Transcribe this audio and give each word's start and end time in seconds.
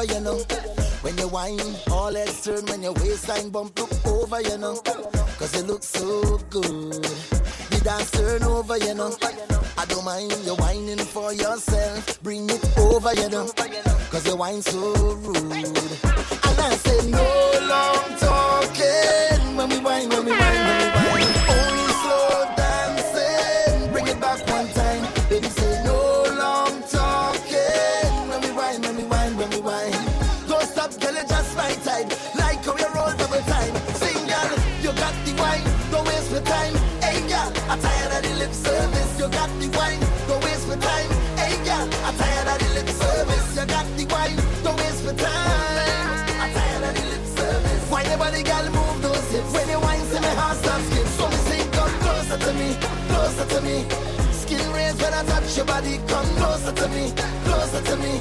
over, 0.00 0.12
you 0.12 0.20
know. 0.20 0.36
When 1.02 1.16
you 1.18 1.28
whine, 1.28 1.60
all 1.90 2.14
heads 2.14 2.44
turn 2.44 2.64
when 2.66 2.82
your 2.82 2.92
waistline 2.94 3.50
bump, 3.50 3.78
look 3.78 4.06
over, 4.06 4.40
you 4.40 4.58
know. 4.58 4.76
Cause 5.38 5.54
you 5.56 5.62
look 5.62 5.82
so 5.82 6.38
good. 6.50 7.02
The 7.70 7.80
dance 7.82 8.10
turn 8.10 8.42
over, 8.42 8.76
you 8.78 8.94
know. 8.94 9.16
I 9.78 9.84
don't 9.86 10.04
mind 10.04 10.32
you 10.44 10.54
whining 10.56 10.98
for 10.98 11.32
yourself. 11.32 12.22
Bring 12.22 12.48
it 12.48 12.78
over, 12.78 13.14
you 13.14 13.28
know. 13.28 13.48
Cause 14.10 14.26
you 14.26 14.36
whine 14.36 14.62
so 14.62 14.94
rude. 14.94 15.36
And 15.36 16.60
I 16.60 16.76
say, 16.76 17.10
no 17.10 17.52
long 17.68 18.18
talking. 18.18 19.56
When 19.56 19.68
we 19.68 19.78
whine, 19.78 20.08
when 20.08 20.24
we 20.24 20.32
whine, 20.32 20.66
when 20.66 20.78
we 20.78 21.10
whine. 21.10 21.19
Touch 55.24 55.56
your 55.56 55.66
body. 55.66 55.98
Come 56.08 56.26
closer 56.36 56.72
to 56.72 56.88
me, 56.88 57.12
closer 57.44 57.82
to 57.82 57.96
me. 57.96 58.12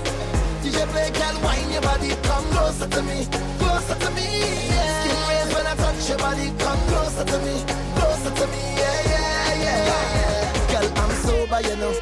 DJ 0.61 0.85
play, 0.91 1.09
girl, 1.11 1.35
wine 1.43 1.71
your 1.71 1.81
body. 1.81 2.09
Come 2.23 2.45
closer 2.51 2.87
to 2.87 3.01
me, 3.03 3.27
closer 3.59 3.95
to 3.95 4.09
me. 4.11 4.27
Yeah. 4.69 5.03
Skin 5.03 5.19
raise 5.29 5.51
when 5.55 5.65
I 5.67 5.75
touch 5.75 6.09
your 6.09 6.17
body. 6.17 6.47
Come 6.59 6.81
closer 6.91 7.25
to 7.25 7.37
me, 7.45 7.55
closer 7.99 8.31
to 8.39 8.45
me. 8.53 8.63
Yeah, 8.81 8.99
yeah, 9.13 9.63
yeah. 9.65 9.85
yeah. 10.17 10.81
Girl, 10.81 10.91
I'm 11.01 11.11
sober, 11.23 11.61
you 11.67 11.75
know. 11.77 11.93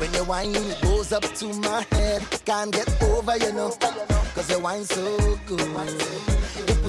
When 0.00 0.12
you 0.14 0.24
whine, 0.24 0.54
it 0.54 0.80
goes 0.82 1.12
up 1.12 1.22
to 1.22 1.46
my 1.60 1.84
head. 1.92 2.22
Can't 2.44 2.72
get 2.72 2.88
over, 3.02 3.36
you 3.36 3.52
know. 3.52 3.70
Cause 4.34 4.50
you 4.50 4.58
whine 4.60 4.84
so 4.84 5.38
good. 5.46 5.60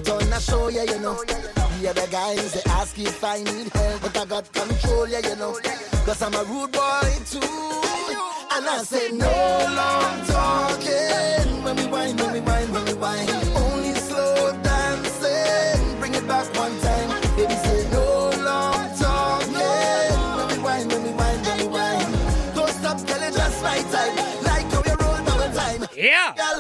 Put 0.04 0.24
on 0.24 0.34
a 0.34 0.42
show, 0.42 0.68
yeah, 0.70 0.84
you 0.84 1.00
know. 1.00 1.24
The 1.24 1.90
other 1.90 2.08
guys, 2.08 2.54
they 2.54 2.72
ask 2.72 2.98
if 2.98 3.24
I 3.24 3.44
need 3.44 3.68
help. 3.68 4.02
But 4.02 4.18
I 4.18 4.26
got 4.26 4.52
control, 4.52 5.08
yeah, 5.08 5.20
you 5.20 5.36
know. 5.36 5.60
Cause 6.06 6.22
I'm 6.24 6.34
a 6.34 6.44
rude 6.44 6.72
boy 6.72 7.14
too. 7.30 7.40
And 8.54 8.66
I 8.68 8.82
say, 8.84 9.12
no 9.12 9.30
long 9.78 10.26
talking. 10.26 11.64
When 11.64 11.76
we 11.76 11.86
whine, 11.86 12.18
when 12.18 12.34
we 12.34 12.40
whine, 12.40 12.72
when 12.74 12.86
we 12.86 12.94
whine. 12.96 13.30
Only 13.56 13.94
slow 13.94 14.60
dancing. 14.64 16.00
Bring 16.00 16.16
it 16.16 16.28
back 16.28 16.48
one 16.58 16.80
time. 16.80 17.10
Baby, 17.38 17.54
say, 17.54 17.88
no 17.92 18.32
long 18.42 18.90
talking. 18.98 20.18
When 20.38 20.48
we 20.50 20.64
whine, 20.64 20.88
when 20.90 21.04
we 21.04 21.12
whine, 21.12 21.42
when 21.44 21.58
we 21.60 21.68
whine. 21.68 22.12
Don't 22.56 22.70
stop, 22.70 22.98
you 23.02 23.32
just 23.38 23.64
right 23.64 23.86
time. 23.94 24.16
Like 24.50 24.66
how 24.74 24.82
you 24.82 24.96
roll 24.98 25.26
double 25.26 25.54
time. 25.56 25.88
Yeah. 25.96 26.34
Girl, 26.36 26.51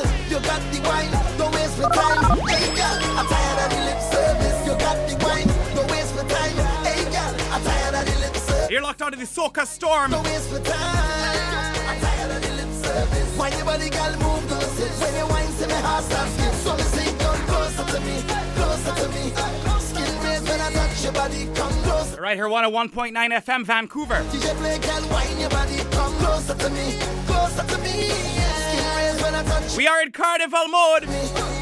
You're 9.02 9.10
the 9.10 9.18
Soca 9.26 9.66
Storm. 9.66 10.12
Waste 10.12 10.64
time. 10.64 11.76
I'm 11.90 12.00
tired 12.02 12.32
of 12.36 12.42
the 12.44 12.52
lip 12.54 12.70
service. 12.86 13.36
Why 13.36 13.50
your 13.50 13.66
body, 13.66 13.90
girl, 13.90 14.12
move 14.20 14.48
those 14.48 14.78
hips? 14.78 15.02
When 15.02 15.16
you 15.16 15.26
whine, 15.26 15.48
see 15.58 15.66
my 15.66 15.74
heart 15.74 16.04
skip. 16.04 16.54
So 16.62 16.78
me 16.78 16.84
say, 16.84 17.10
come 17.18 17.42
closer 17.50 17.86
to 17.94 18.00
me, 18.06 18.22
closer 18.54 18.94
to 19.02 19.10
me. 19.10 19.34
Skin 19.82 20.24
raise 20.24 20.48
when 20.48 20.62
I 20.62 20.72
touch 20.72 21.04
your 21.04 21.14
body, 21.14 21.50
come 21.56 21.74
closer. 21.82 22.22
Right 22.22 22.38
here, 22.38 22.46
101.9 22.46 23.14
FM, 23.16 23.66
Vancouver. 23.66 24.24
DJ 24.30 24.56
play, 24.58 24.78
girl, 24.78 25.02
whine 25.10 25.40
your 25.40 25.50
body, 25.50 25.78
come 25.90 26.14
closer 26.18 26.54
to 26.54 26.70
me, 26.70 27.00
closer 27.26 27.66
to 27.66 27.78
me. 27.80 28.06
Skin 28.06 28.86
raise 28.98 29.24
when 29.24 29.34
I 29.34 29.44
touch 29.44 29.78
We 29.78 29.88
are 29.88 30.04
in 30.04 30.12
carnival 30.12 30.68
mode, 30.68 31.06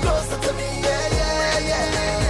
closer 0.01 0.39
to 0.45 0.53
me. 0.55 0.81
Yeah, 0.83 1.07
yeah, 1.07 1.59
yeah. 1.69 2.28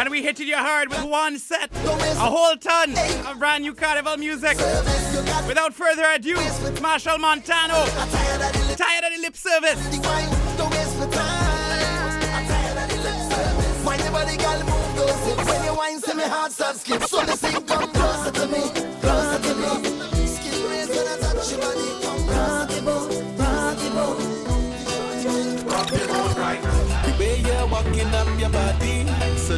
And 0.00 0.08
we 0.08 0.22
hitting 0.22 0.48
you 0.48 0.56
hard 0.56 0.88
with 0.88 1.04
one 1.04 1.38
set, 1.38 1.70
a 1.84 2.18
whole 2.20 2.56
ton 2.56 2.96
of 3.26 3.38
brand 3.38 3.64
new 3.64 3.74
carnival 3.74 4.16
music. 4.16 4.58
Service, 4.58 5.14
you 5.14 5.22
got 5.26 5.46
Without 5.46 5.74
further 5.74 6.06
ado, 6.14 6.36
Machel 6.80 7.18
Montano, 7.18 7.84
tired 7.84 8.40
of 8.40 8.50
the 8.50 8.64
lip 8.66 8.78
tired 8.78 9.04
of 9.04 9.12
the 9.14 9.20
lip 9.20 9.36
service. 9.36 9.78
the 9.88 10.00
wine, 10.00 10.56
don't 10.56 10.70
waste 10.70 10.98
my 10.98 11.06
time. 11.08 12.22
I'm 12.32 12.46
tired 12.48 12.78
of 12.78 12.88
the 12.88 12.96
lip 12.96 13.20
service. 13.30 13.84
Why 13.84 13.96
your 13.96 14.10
body, 14.10 14.36
girl, 14.38 14.60
move 14.64 14.96
those 14.96 15.20
hips? 15.26 15.44
When 15.44 15.64
you 15.64 15.74
whine, 15.76 16.00
see 16.00 16.14
me 16.14 16.22
heart 16.22 16.52
start 16.52 16.76
skip. 16.76 17.02
So 17.02 17.20
me 17.20 17.32
sing, 17.36 17.62
come 17.66 17.90
closer 17.92 18.30
to 18.30 18.46
me, 18.46 18.62
closer 19.04 19.38
to 19.42 19.54
me. 19.54 19.68
Skin 20.26 20.70
raise 20.70 20.88
when 20.88 21.08
I 21.08 21.16
touch 21.20 21.50
your 21.52 21.60
body, 21.60 21.88
come 22.00 22.26
rocky 22.26 22.80
boat, 22.80 23.12
rocky 23.36 23.88
boat. 23.90 24.40
The 27.04 27.12
way 27.18 27.36
you're 27.40 27.66
walking 27.66 28.14
up 28.14 28.40
your 28.40 28.48
body, 28.48 28.99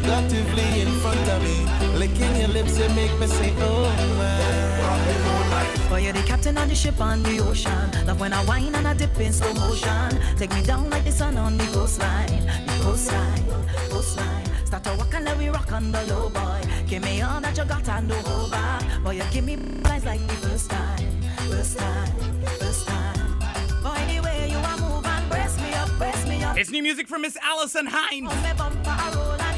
seductively 0.03 0.81
in 0.81 0.89
front 1.01 1.29
of 1.29 1.43
me, 1.43 1.57
licking 1.99 2.35
your 2.37 2.49
lips, 2.49 2.79
it 2.79 2.93
make 2.95 3.17
me 3.19 3.27
say, 3.27 3.53
oh 3.59 3.87
my. 4.19 5.89
Boy, 5.89 6.01
you're 6.05 6.13
the 6.13 6.23
captain 6.23 6.57
of 6.59 6.69
the 6.69 6.75
ship 6.75 7.01
on 7.01 7.23
the 7.23 7.39
ocean. 7.41 8.07
Love 8.07 8.21
when 8.21 8.33
I 8.33 8.43
whine 8.45 8.75
and 8.75 8.89
I 8.89 8.95
dip 8.95 9.19
in 9.21 9.33
slow 9.33 9.53
motion. 9.55 10.11
Take 10.37 10.53
me 10.55 10.63
down 10.63 10.91
like 10.91 11.05
the 11.05 11.13
sun 11.13 11.37
on 11.37 11.57
the 11.57 11.65
coastline. 11.67 12.47
The 12.67 12.79
coastline, 12.83 13.45
coastline. 13.91 14.47
Start 14.65 14.85
to 14.85 14.95
walk 14.97 15.15
and 15.15 15.25
let 15.25 15.39
me 15.39 15.49
rock 15.49 15.71
on 15.73 15.93
the 15.93 16.03
low, 16.07 16.31
boy. 16.31 16.61
Give 16.87 17.03
me 17.03 17.23
all 17.23 17.41
that 17.41 17.57
you 17.57 17.65
got 17.65 17.89
and 17.89 18.09
do 18.09 18.15
hold 18.15 18.51
back. 18.51 18.83
Boy, 19.05 19.13
you 19.13 19.25
give 19.31 19.45
me 19.45 19.59
eyes 19.85 20.05
like 20.05 20.27
the 20.27 20.35
first 20.35 20.71
time, 20.71 21.21
first 21.51 21.79
time, 21.79 22.43
first 22.59 22.87
time. 22.89 23.39
Boy, 23.83 24.01
the 24.09 24.21
way 24.25 24.49
you 24.51 24.59
are 24.59 24.79
moving, 24.79 25.29
brace 25.29 25.57
me 25.59 25.73
up, 25.75 25.91
brace 25.99 26.27
me 26.27 26.43
up. 26.43 26.57
It's 26.59 26.71
new 26.71 26.83
music 26.83 27.07
from 27.07 27.23
Miss 27.23 27.37
Alison 27.43 27.87
Hinds. 27.87 28.33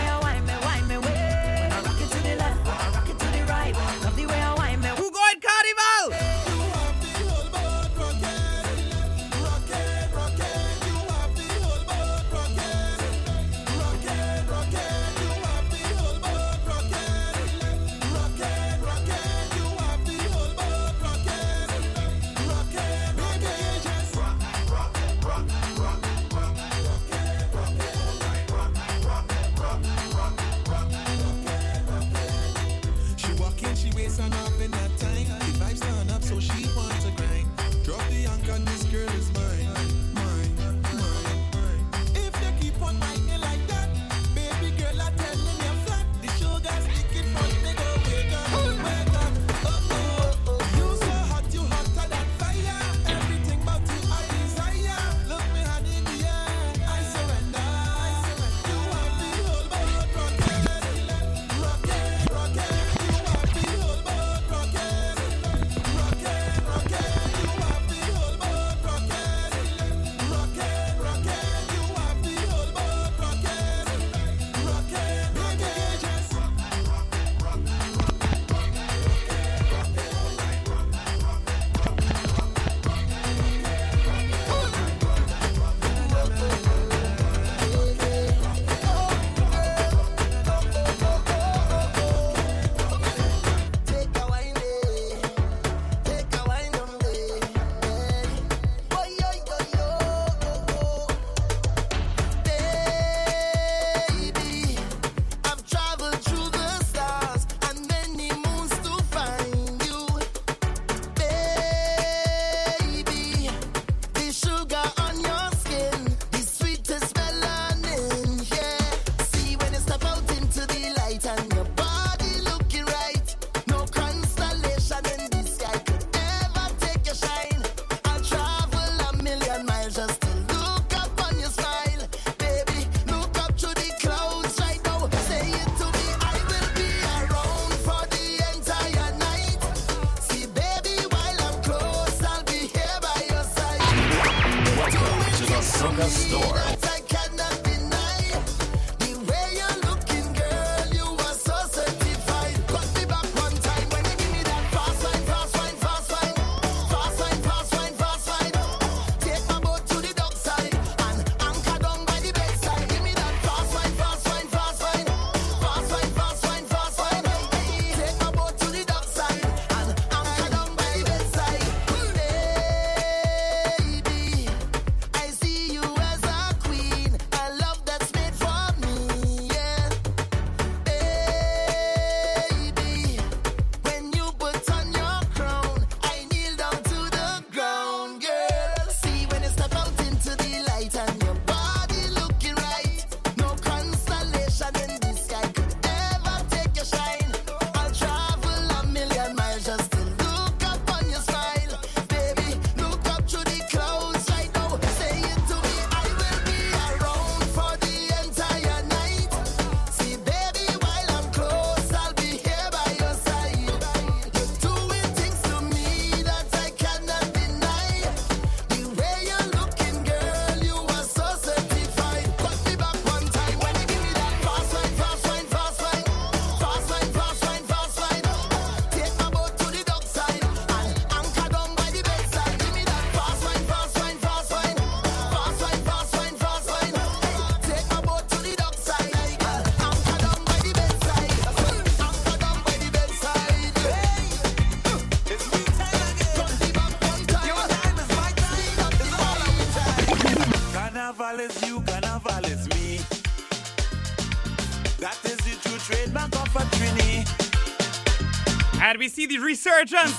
See 259.23 259.37
the 259.37 259.45
resurgence 259.45 260.13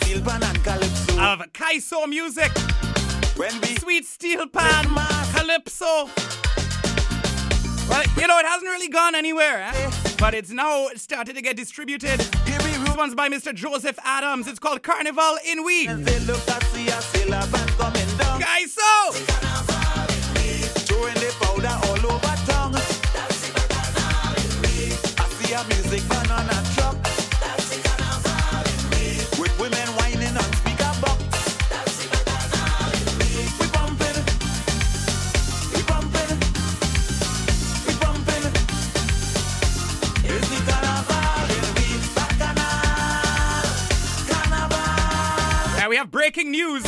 of 1.20 1.40
Kaiso 1.54 2.08
music. 2.08 2.52
When 3.36 3.52
we 3.62 3.76
Sweet 3.76 4.06
Steel 4.06 4.48
Pan, 4.48 4.86
Calypso. 5.34 6.10
Well, 7.90 8.04
you 8.18 8.28
know, 8.28 8.40
it 8.40 8.46
hasn't 8.46 8.70
really 8.70 8.88
gone 8.88 9.16
anywhere, 9.16 9.64
eh? 9.64 9.92
but 10.20 10.34
it's 10.34 10.52
now 10.52 10.88
started 10.96 11.36
to 11.36 11.42
get 11.42 11.58
distributed. 11.58 12.20
This 12.46 12.96
one's 12.96 13.16
by 13.16 13.28
Mr. 13.30 13.54
Joseph 13.54 14.00
Adams. 14.04 14.48
It's 14.48 14.60
called 14.60 14.84
Carnival 14.84 15.38
in 15.46 15.66
We. 15.66 15.88
Kaiso! 18.38 19.14
music 25.70 26.10
banana 26.10 26.53
breaking 46.34 46.52
news. 46.52 46.84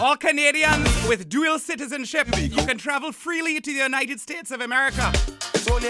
All 0.00 0.16
Canadians 0.16 0.88
with 1.08 1.28
dual 1.28 1.58
citizenship, 1.58 2.28
you 2.38 2.64
can 2.64 2.78
travel 2.78 3.12
freely 3.12 3.60
to 3.60 3.72
the 3.72 3.78
United 3.78 4.20
States 4.20 4.50
of 4.50 4.60
America. 4.60 5.12
So 5.54 5.80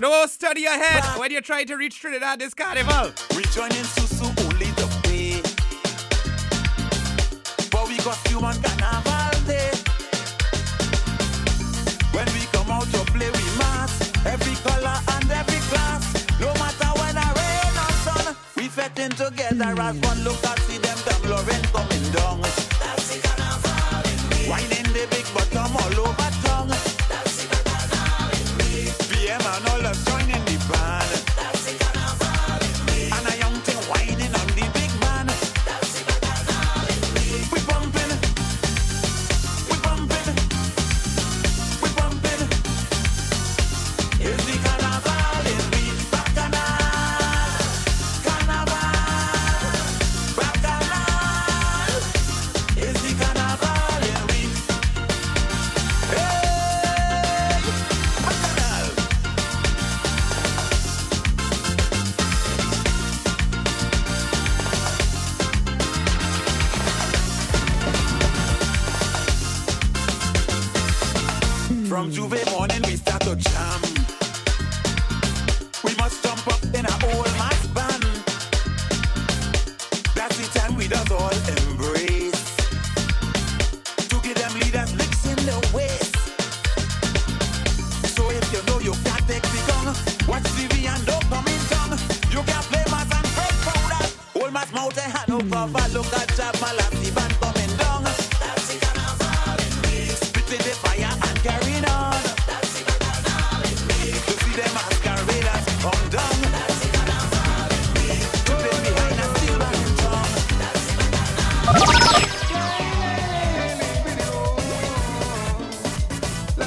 don't 0.00 0.30
study 0.30 0.64
ahead 0.66 1.04
when 1.18 1.30
you 1.30 1.40
try 1.40 1.64
to 1.64 1.76
reach 1.76 2.00
Trinidad 2.00 2.40
this 2.40 2.54
carnival. 2.54 3.12
We 19.04 19.16
together 19.16 19.80
as 19.80 19.96
one. 20.00 20.24
Look 20.24 20.44
at 20.44 20.58
see 20.60 20.78
them 20.78 20.98
Lauren 21.28 21.62
coming 21.72 22.12
down. 22.12 22.40
Whining 24.48 24.92
the 24.92 25.06
big 25.10 25.26
bottom 25.34 25.53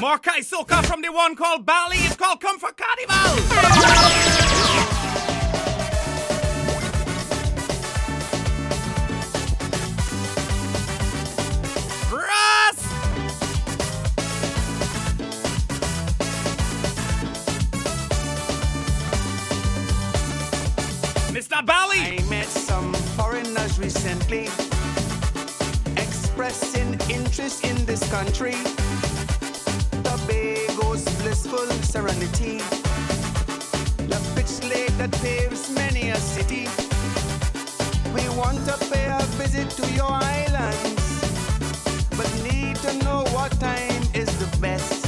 More 0.08 0.18
Kaisoka 0.18 0.82
from 0.86 1.02
the 1.02 1.12
one 1.12 1.36
called 1.36 1.66
Bali. 1.66 1.98
It's 1.98 2.16
called 2.16 2.40
Comfort 2.40 2.78
Carnival. 2.78 3.44
Brass! 12.08 12.78
Mr. 21.34 21.66
Bali! 21.66 21.98
I 21.98 22.24
met 22.30 22.46
some 22.46 22.94
foreigners 22.94 23.78
recently 23.78 24.48
expressing 25.98 26.94
interest 27.10 27.66
in 27.66 27.84
this 27.84 28.10
country. 28.10 28.54
Blissful 31.28 31.68
serenity. 31.82 32.56
The 34.08 34.18
pitch 34.34 34.64
lake 34.66 34.96
that 34.96 35.12
paves 35.20 35.68
many 35.74 36.08
a 36.08 36.16
city. 36.16 36.66
We 38.14 38.26
want 38.34 38.64
to 38.64 38.72
pay 38.90 39.04
a 39.12 39.20
visit 39.36 39.68
to 39.76 39.84
your 39.92 40.10
islands, 40.10 41.20
but 42.16 42.32
need 42.50 42.76
to 42.76 42.94
know 43.04 43.24
what 43.36 43.52
time 43.60 44.02
is 44.14 44.30
the 44.38 44.48
best. 44.56 45.04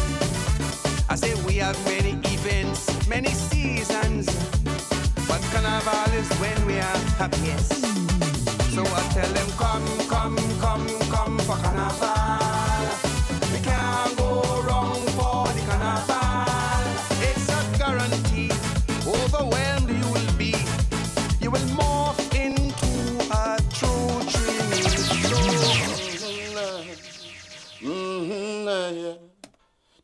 I 1.08 1.14
say 1.14 1.32
we 1.46 1.54
have 1.54 1.82
many 1.86 2.12
events, 2.36 3.08
many 3.08 3.30
seasons. 3.30 4.26
But 5.26 5.40
carnival 5.52 6.12
is 6.20 6.28
when 6.36 6.66
we 6.66 6.74
are 6.74 6.98
happiest. 7.16 7.80
So 8.74 8.82
I 8.82 9.02
tell 9.14 9.32
them, 9.32 9.48
come, 9.56 9.88
come, 10.10 10.36
come, 10.60 10.86
come 11.08 11.38
for 11.38 11.56
carnival. 11.56 12.39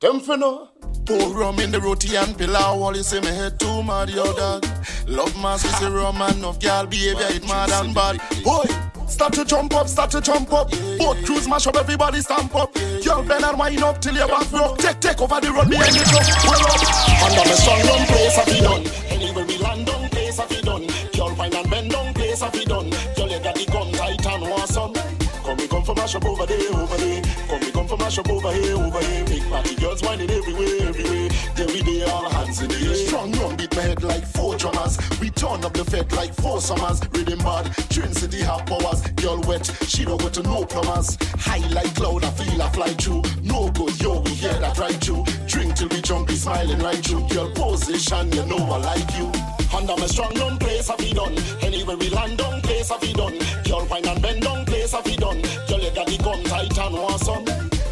Them 0.07 0.23
no. 0.39 0.69
Pour 1.05 1.35
rum 1.35 1.59
in 1.59 1.73
the 1.73 1.81
roti 1.81 2.15
and 2.15 2.39
pillow 2.39 2.79
wall. 2.79 2.97
You 2.97 3.03
say 3.03 3.19
me 3.19 3.27
head 3.27 3.59
too 3.59 3.83
mad, 3.83 4.09
yo 4.09 4.33
dog. 4.35 4.65
Love 5.09 5.35
mass 5.43 5.65
is 5.65 5.83
a 5.83 5.91
rum 5.91 6.23
and 6.23 6.45
of 6.45 6.61
girl 6.61 6.87
behavior 6.87 7.27
it 7.31 7.43
mad 7.49 7.71
and 7.71 7.93
bad. 7.93 8.21
Boy, 8.45 8.67
start 9.09 9.33
to 9.33 9.45
jump 9.45 9.75
up, 9.75 9.89
start 9.89 10.13
to 10.13 10.21
jump 10.21 10.53
up. 10.53 10.71
Boat 10.97 11.17
crews 11.27 11.49
mash 11.49 11.67
up, 11.67 11.75
everybody 11.75 12.21
stamp 12.21 12.55
up. 12.55 12.73
Girl 13.05 13.25
bend 13.25 13.45
and 13.45 13.59
wind 13.59 13.83
up 13.83 14.01
till 14.01 14.15
your 14.15 14.29
back 14.29 14.49
broke. 14.49 14.79
Take, 14.79 15.01
take 15.01 15.21
over 15.21 15.41
the 15.41 15.51
road, 15.51 15.69
me 15.69 15.77
and 15.77 15.97
you 15.97 16.05
jump. 16.05 16.27
Well 16.47 16.67
up. 16.71 17.27
Under 17.27 17.51
me 17.51 17.57
strong 17.57 17.83
rum 17.89 18.07
place 18.07 18.37
have 18.37 18.63
done. 18.63 18.87
Anywhere 19.11 19.45
we 19.45 19.59
land 19.59 19.87
down 19.87 20.09
place 20.11 20.39
have 20.39 20.53
you 20.53 20.63
done. 20.63 20.87
Girl 21.17 21.35
wine 21.35 21.53
and 21.53 21.69
bend 21.69 21.91
down 21.91 22.15
place 22.15 22.43
have 22.43 22.53
done. 22.53 22.91
Girl 23.17 23.29
you 23.29 23.41
got 23.41 23.57
the 23.57 23.67
gun 23.73 23.91
tight 23.91 24.25
and 24.25 24.51
want 24.51 24.69
some. 24.69 24.96
Come 25.76 25.85
from 25.85 25.97
mash 25.97 26.14
up 26.14 26.25
over 26.25 26.47
there, 26.47 26.73
over 26.73 26.97
there. 26.97 27.23
Come 27.49 27.61
we 27.61 27.71
come 27.71 27.87
from 27.87 27.99
mash 27.99 28.18
up 28.18 28.30
over 28.30 28.50
here, 28.50 28.76
over 28.76 28.99
here. 28.99 29.25
Big 29.26 29.42
party 29.50 29.75
girls 29.75 30.02
whining 30.02 30.30
everywhere, 30.30 30.88
everywhere. 30.88 31.28
Then 31.54 31.66
we 31.66 31.83
there 31.83 32.09
all 32.09 32.30
hands 32.30 32.62
in 32.62 32.68
the 32.68 32.76
air. 32.76 32.95
Strong 32.95 33.33
rum 33.33 33.56
beat 33.56 33.76
my 33.76 33.83
head 33.83 34.02
like 34.02 34.25
four 34.25 34.56
drummers. 34.56 34.97
We 35.21 35.28
turn 35.28 35.62
up 35.66 35.75
the 35.75 35.85
fed 35.85 36.11
like 36.12 36.33
four 36.33 36.62
summers. 36.62 37.02
Rhythm 37.12 37.40
bad, 37.40 37.66
Trin 37.90 38.11
City 38.14 38.40
have 38.40 38.64
powers. 38.64 39.02
Girl 39.21 39.38
wet, 39.42 39.66
she 39.87 40.06
don't 40.06 40.18
go 40.18 40.30
to 40.30 40.42
no 40.45 40.64
plumbers. 40.64 41.18
High 41.37 41.68
like 41.68 41.95
cloud, 41.95 42.25
I 42.25 42.30
feel 42.30 42.62
I 42.62 42.71
fly 42.71 42.95
through. 42.95 43.23
No 43.42 43.68
good, 43.73 44.00
yo, 44.00 44.21
we 44.21 44.30
hear 44.30 44.54
that 44.54 44.78
right 44.78 44.97
through. 45.04 45.25
Drink 45.47 45.76
till 45.76 45.88
we 45.88 46.00
jump, 46.00 46.28
be 46.28 46.37
smiling 46.37 46.78
right 46.78 47.04
through. 47.04 47.28
Girl 47.28 47.50
position, 47.50 48.33
you 48.33 48.47
know 48.47 48.64
I 48.64 48.78
like 48.78 49.14
you. 49.18 49.30
Under 49.76 49.97
my 49.97 50.06
strong 50.06 50.35
young 50.37 50.56
place 50.56 50.88
have 50.88 50.97
be 50.99 51.12
done. 51.12 51.37
Anywhere 51.61 51.99
we 51.99 52.09
land 52.09 52.38
down, 52.38 52.62
place 52.62 52.88
have 52.88 53.02
be 53.02 53.12
done. 53.12 53.37
Girl 53.64 53.85
wine 53.90 54.06
and 54.06 54.23
bend 54.23 54.42
down, 54.42 54.56
place 54.87 54.93
have 54.93 55.05
be 55.05 55.16
done. 55.16 55.40
Girl 55.69 55.81
you 55.81 55.90
got 55.90 56.07
the 56.07 56.19
gun 56.23 56.43
tight 56.45 56.78
and 56.78 56.95
want 56.95 57.21
some. 57.21 57.45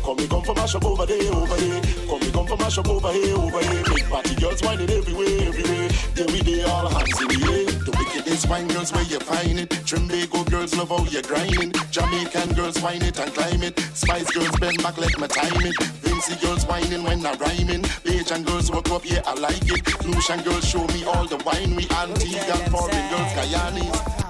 Come 0.04 0.16
we 0.16 0.28
come 0.28 0.42
for 0.42 0.54
mash 0.54 0.74
up 0.74 0.84
over 0.84 1.06
there, 1.06 1.32
over 1.32 1.56
there. 1.56 1.80
Come 2.06 2.20
we 2.20 2.30
come 2.30 2.46
for 2.46 2.56
mash 2.56 2.78
up 2.78 2.88
over 2.88 3.12
here, 3.12 3.36
over 3.36 3.60
here. 3.60 3.82
Big 3.84 4.04
party 4.04 4.34
girls 4.36 4.62
whining 4.62 4.90
everywhere, 4.90 5.48
everywhere. 5.48 5.88
There 6.14 6.26
we 6.26 6.40
they 6.42 6.62
all 6.64 6.88
hands 6.88 7.20
in 7.20 7.28
the 7.28 7.40
air. 7.50 7.66
The 7.86 7.92
wickedest 7.98 8.48
wine 8.48 8.68
girls 8.68 8.92
where 8.92 9.04
you 9.04 9.18
find 9.20 9.60
it. 9.60 9.70
Trinbago 9.88 10.48
girls 10.50 10.76
love 10.76 10.90
how 10.90 11.04
you're 11.04 11.22
grinding. 11.22 11.72
Jamaican 11.90 12.52
girls 12.52 12.80
whine 12.82 13.02
it 13.02 13.18
and 13.18 13.32
climb 13.32 13.62
it. 13.62 13.78
Spice 13.94 14.30
girls 14.30 14.56
bend 14.60 14.82
back 14.82 14.98
let 14.98 15.18
my 15.18 15.26
time 15.26 15.64
it. 15.64 15.76
Vincy 16.02 16.40
girls 16.42 16.66
whining 16.66 17.02
when 17.02 17.24
I 17.24 17.34
rhyming. 17.34 17.84
Asian 18.04 18.44
girls 18.44 18.70
walk 18.70 18.90
up, 18.90 19.02
yeah 19.04 19.22
I 19.26 19.34
like 19.34 19.66
it. 19.66 19.82
Lucian 20.04 20.42
girls 20.42 20.68
show 20.68 20.86
me 20.88 21.04
all 21.04 21.26
the 21.26 21.38
wine. 21.46 21.74
We 21.74 21.88
Antigua 21.90 22.54
and 22.54 22.70
foreign 22.70 23.04
girls, 23.10 23.32
Guyanese. 23.32 24.23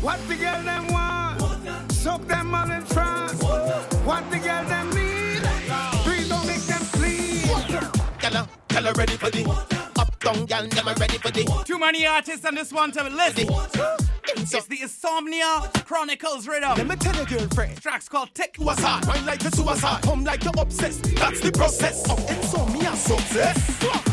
What 0.00 0.20
the 0.28 0.36
girl 0.36 0.62
them 0.62 0.86
want? 0.88 1.92
Soak 1.92 2.26
them 2.28 2.54
all 2.54 2.70
in 2.70 2.82
France. 2.82 3.42
What 4.04 4.30
the 4.30 4.38
girl 4.38 4.64
them 4.64 4.90
need? 4.90 5.42
Please 6.04 6.28
don't 6.28 6.46
make 6.46 6.62
them 6.62 6.82
clean. 6.92 7.46
Girl, 8.20 8.48
girl, 8.68 8.92
ready 8.94 9.16
for 9.16 9.30
the 9.30 9.44
uptown 9.98 10.46
girl, 10.46 10.66
them 10.68 10.86
ready 10.98 11.18
for 11.18 11.30
the. 11.32 11.62
Too 11.66 11.78
many 11.78 12.06
artists 12.06 12.44
on 12.44 12.54
this 12.54 12.72
one 12.72 12.92
to 12.92 13.02
list. 13.10 13.38
It's 14.50 14.66
the 14.66 14.82
Insomnia 14.82 15.68
Chronicles 15.84 16.46
rhythm. 16.46 16.76
Let 16.76 16.86
me 16.86 16.96
tell 16.96 17.16
you, 17.16 17.26
girlfriend. 17.26 17.82
Track's 17.82 18.08
called 18.08 18.30
Tick. 18.34 18.54
Suicide, 18.56 19.04
wine 19.06 19.26
like 19.26 19.44
a 19.44 19.54
suicide, 19.54 20.02
come 20.02 20.22
like 20.24 20.44
you're 20.44 20.52
obsessed. 20.58 21.02
That's 21.16 21.40
the 21.40 21.50
process 21.50 22.08
of 22.08 22.18
insomnia 22.30 22.94
success. 22.94 23.58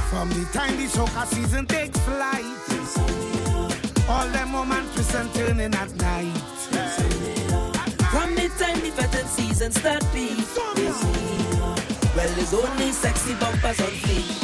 From 0.09 0.29
the 0.29 0.45
time 0.51 0.75
the 0.77 0.87
soca 0.87 1.27
season 1.27 1.67
takes 1.67 1.99
flight, 1.99 2.43
all 4.07 4.27
them 4.27 4.53
woman 4.53 4.85
twist 4.93 5.15
and 5.15 5.33
turning 5.33 5.73
at 5.73 5.95
night. 5.95 6.37
From 8.11 8.35
the 8.35 8.49
time 8.59 8.79
the 8.81 8.91
fetid 8.95 9.27
season 9.27 9.71
start 9.71 10.03
beat. 10.13 10.37
Well, 12.15 12.29
there's 12.35 12.53
only 12.53 12.91
sexy 12.91 13.33
bumpers 13.35 13.81
on 13.81 13.87
feet 13.87 14.34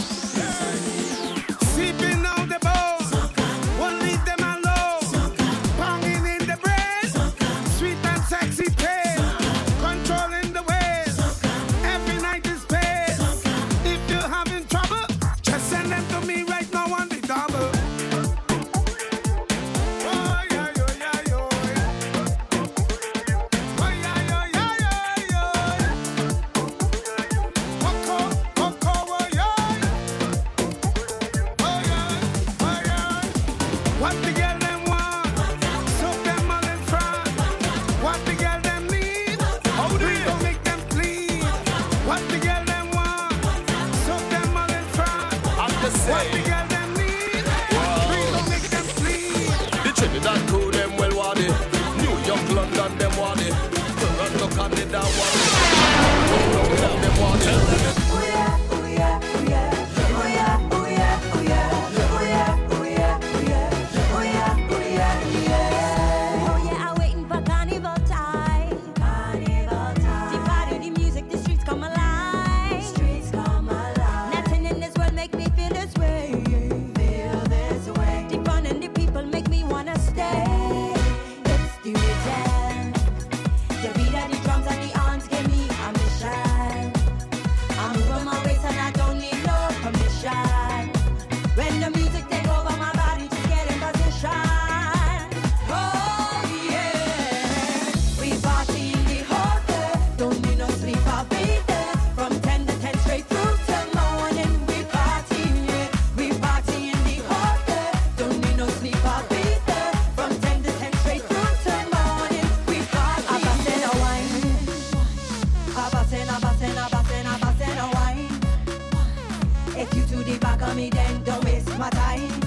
to 120.72 120.78
the 120.78 120.78
back 120.78 120.78
of 120.78 120.78
me, 120.78 120.90
then 120.90 121.24
don't 121.24 121.44
waste 121.44 121.78
my 121.78 121.90
time. 121.90 122.42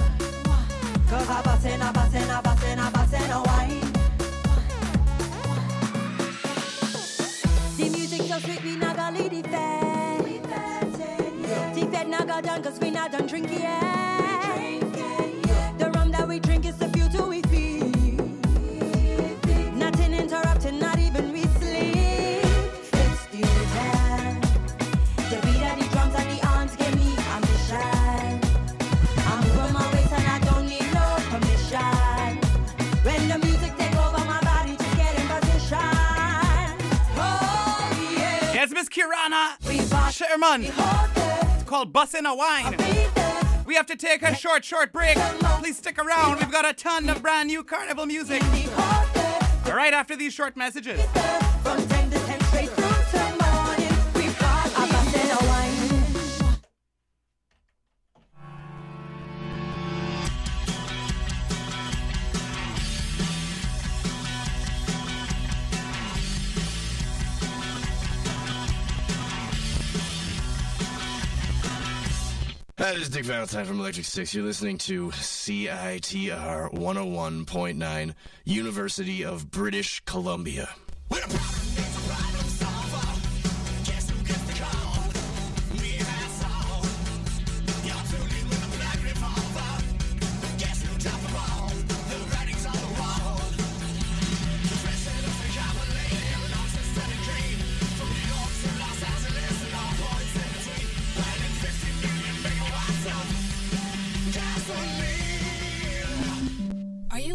Cause 1.09 1.28
I 1.28 1.43
bustin', 1.43 1.83
I 1.83 1.93
bustin', 1.93 2.31
I 2.31 2.40
bustin', 2.40 2.78
I 2.78 2.90
bustin' 2.90 3.31
a 3.31 3.43
wine. 3.43 3.81
The 7.76 7.90
music 7.90 8.23
so 8.23 8.38
sweet, 8.40 8.62
we 8.62 8.76
not 8.76 8.97
gonna 8.97 9.19
leave 9.19 9.31
the 9.31 9.49
fed. 9.49 10.25
The 11.75 11.87
fed 11.90 12.09
not 12.09 12.26
got 12.26 12.45
done 12.45 12.62
cause 12.62 12.78
we 12.81 12.90
not 12.90 13.12
done 13.12 13.26
drinking 13.26 13.61
yet. 13.61 14.13
Kirana 38.94 39.56
Sherman. 40.12 40.66
It's 40.66 41.64
called 41.64 41.92
Bussin' 41.92 42.30
a 42.30 42.34
Wine. 42.36 42.76
We 43.66 43.74
have 43.74 43.86
to 43.86 43.96
take 43.96 44.22
a 44.22 44.36
short, 44.36 44.64
short 44.64 44.92
break. 44.92 45.16
Please 45.58 45.78
stick 45.78 45.98
around. 45.98 46.38
We've 46.38 46.52
got 46.52 46.64
a 46.64 46.72
ton 46.72 47.08
of 47.08 47.20
brand 47.20 47.48
new 47.48 47.64
carnival 47.64 48.06
music 48.06 48.40
right 49.66 49.92
after 49.92 50.14
these 50.14 50.32
short 50.32 50.56
messages. 50.56 51.00
Dick 73.25 73.32
Valentine 73.32 73.65
from 73.65 73.80
Electric 73.80 74.04
Six. 74.04 74.34
You're 74.34 74.45
listening 74.45 74.76
to 74.78 75.08
CITR 75.08 76.75
101.9, 76.75 78.15
University 78.45 79.25
of 79.25 79.50
British 79.50 80.00
Columbia. 80.04 80.69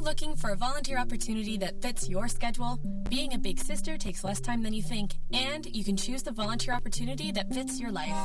Looking 0.10 0.36
for 0.36 0.50
a 0.50 0.56
volunteer 0.56 0.98
opportunity 0.98 1.56
that 1.56 1.80
fits 1.84 2.10
your 2.10 2.28
schedule? 2.28 2.80
Being 3.12 3.36
a 3.36 3.38
big 3.38 3.60
sister 3.60 3.96
takes 3.96 4.24
less 4.24 4.42
time 4.42 4.64
than 4.64 4.74
you 4.74 4.82
think, 4.82 5.14
and 5.32 5.68
you 5.68 5.84
can 5.84 5.96
choose 5.96 6.24
the 6.24 6.32
volunteer 6.32 6.74
opportunity 6.74 7.32
that 7.32 7.54
fits 7.54 7.80
your 7.80 7.92
life. 7.92 8.18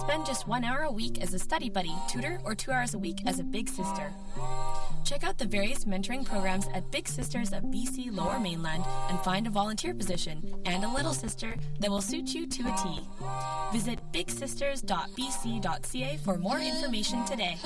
Spend 0.00 0.26
just 0.26 0.48
one 0.48 0.64
hour 0.64 0.80
a 0.80 0.90
week 0.90 1.22
as 1.22 1.34
a 1.34 1.38
study 1.38 1.70
buddy, 1.70 1.94
tutor, 2.08 2.40
or 2.42 2.56
two 2.56 2.72
hours 2.72 2.94
a 2.94 2.98
week 2.98 3.20
as 3.24 3.38
a 3.38 3.44
big 3.44 3.68
sister. 3.68 4.12
Check 5.04 5.22
out 5.22 5.38
the 5.38 5.46
various 5.46 5.84
mentoring 5.84 6.24
programs 6.24 6.66
at 6.74 6.90
Big 6.90 7.06
Sisters 7.06 7.52
of 7.52 7.62
BC 7.62 8.10
Lower 8.10 8.40
Mainland 8.40 8.82
and 9.08 9.20
find 9.20 9.46
a 9.46 9.50
volunteer 9.50 9.94
position 9.94 10.42
and 10.66 10.82
a 10.82 10.92
little 10.92 11.14
sister 11.14 11.54
that 11.78 11.88
will 11.88 12.02
suit 12.02 12.34
you 12.34 12.48
to 12.48 12.62
a 12.64 12.74
T. 12.82 12.98
Visit 13.72 14.00
bigsisters.bc.ca 14.12 16.16
for 16.24 16.36
more 16.36 16.58
information 16.58 17.24
today. 17.26 17.56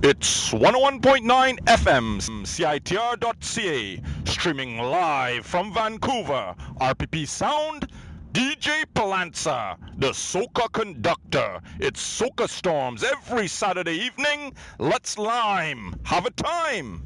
It's 0.00 0.52
101.9 0.52 1.58
FM, 1.64 2.20
CITR.ca, 2.46 4.02
streaming 4.26 4.78
live 4.78 5.44
from 5.44 5.74
Vancouver. 5.74 6.54
RPP 6.80 7.26
Sound, 7.26 7.88
DJ 8.30 8.84
Palanza, 8.94 9.76
the 9.96 10.10
Soca 10.10 10.70
Conductor. 10.70 11.60
It's 11.80 12.00
Soca 12.00 12.48
Storms 12.48 13.02
every 13.02 13.48
Saturday 13.48 13.96
evening. 13.96 14.54
Let's 14.78 15.18
lime. 15.18 15.98
Have 16.04 16.26
a 16.26 16.30
time. 16.30 17.02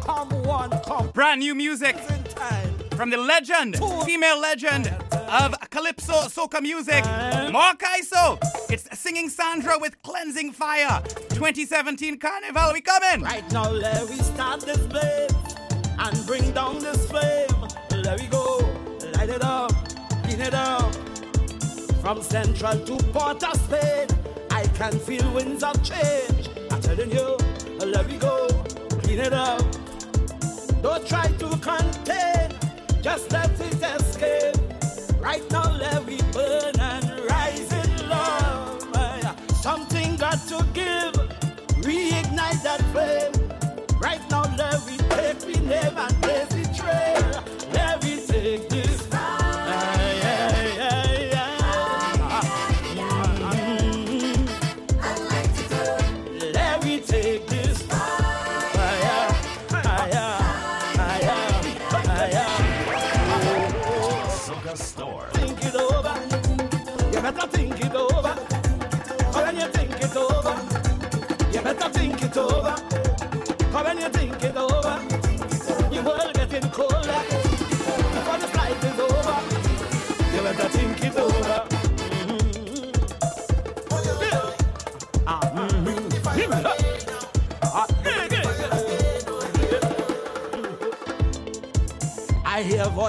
Come 0.00 0.42
one, 0.42 0.70
come. 0.86 1.10
Brand 1.10 1.40
new 1.40 1.54
music 1.54 1.96
from 2.96 3.10
the 3.10 3.16
legend, 3.16 3.76
female 4.04 4.40
legend 4.40 4.88
of 5.12 5.54
Calypso 5.70 6.14
Soca 6.28 6.62
music, 6.62 7.04
Mark 7.52 7.80
Iso. 7.80 8.38
It's 8.70 8.88
Singing 8.98 9.28
Sandra 9.28 9.78
with 9.78 10.00
Cleansing 10.02 10.52
Fire. 10.52 11.02
2017 11.30 12.18
Carnival, 12.18 12.72
we 12.72 12.80
coming. 12.80 13.22
Right 13.22 13.48
now, 13.52 13.70
let 13.70 14.08
we 14.08 14.16
start 14.16 14.60
this 14.60 14.78
blaze 14.78 15.30
and 15.98 16.26
bring 16.26 16.50
down 16.52 16.78
this 16.78 17.08
flame. 17.10 17.48
Let 18.02 18.20
we 18.20 18.26
go, 18.28 18.58
light 19.14 19.28
it 19.28 19.42
up, 19.42 19.72
clean 20.24 20.40
it 20.40 20.54
up. 20.54 20.94
From 22.00 22.22
Central 22.22 22.78
to 22.78 22.96
Port 23.12 23.42
of 23.44 23.56
Spain, 23.60 24.08
I 24.50 24.66
can 24.68 24.98
feel 24.98 25.30
winds 25.32 25.62
of 25.62 25.82
change. 25.82 26.48
I'm 26.70 26.80
telling 26.80 27.10
you, 27.10 27.36
let 27.84 28.06
we 28.06 28.16
go, 28.16 28.48
clean 29.02 29.20
it 29.20 29.32
up. 29.32 29.60
Don't 30.82 31.06
try 31.06 31.26
to 31.26 31.48
contain, 31.58 32.55
just 33.06 33.30
let 33.30 33.48
it 33.60 34.00
escape. 34.00 34.56
Right 35.20 35.48
now, 35.52 35.70
let 35.78 36.04
we 36.06 36.16
burn 36.32 36.74
and 36.80 37.04
rise 37.30 37.72
in 37.72 38.08
love. 38.08 38.82
Something 39.62 40.16
got 40.16 40.40
to 40.48 40.66
give, 40.74 41.14
reignite 41.86 42.60
that 42.64 42.82
flame. 42.90 43.45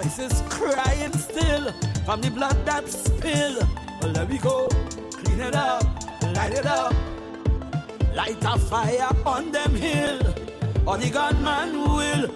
Voices 0.01 0.43
crying 0.49 1.11
still 1.13 1.71
from 2.05 2.21
the 2.21 2.29
blood 2.29 2.57
that 2.65 2.87
spill. 2.87 3.57
Well, 3.99 4.11
let 4.11 4.29
me 4.29 4.37
go, 4.37 4.67
clean 5.11 5.39
it 5.39 5.55
up, 5.55 5.83
light 6.35 6.53
it 6.53 6.67
up, 6.67 6.93
light 8.15 8.43
a 8.45 8.59
fire 8.59 9.09
on 9.25 9.51
them 9.51 9.73
hill. 9.73 10.21
Or 10.85 10.97
the 10.99 11.09
gunman 11.09 11.71
will 11.95 12.27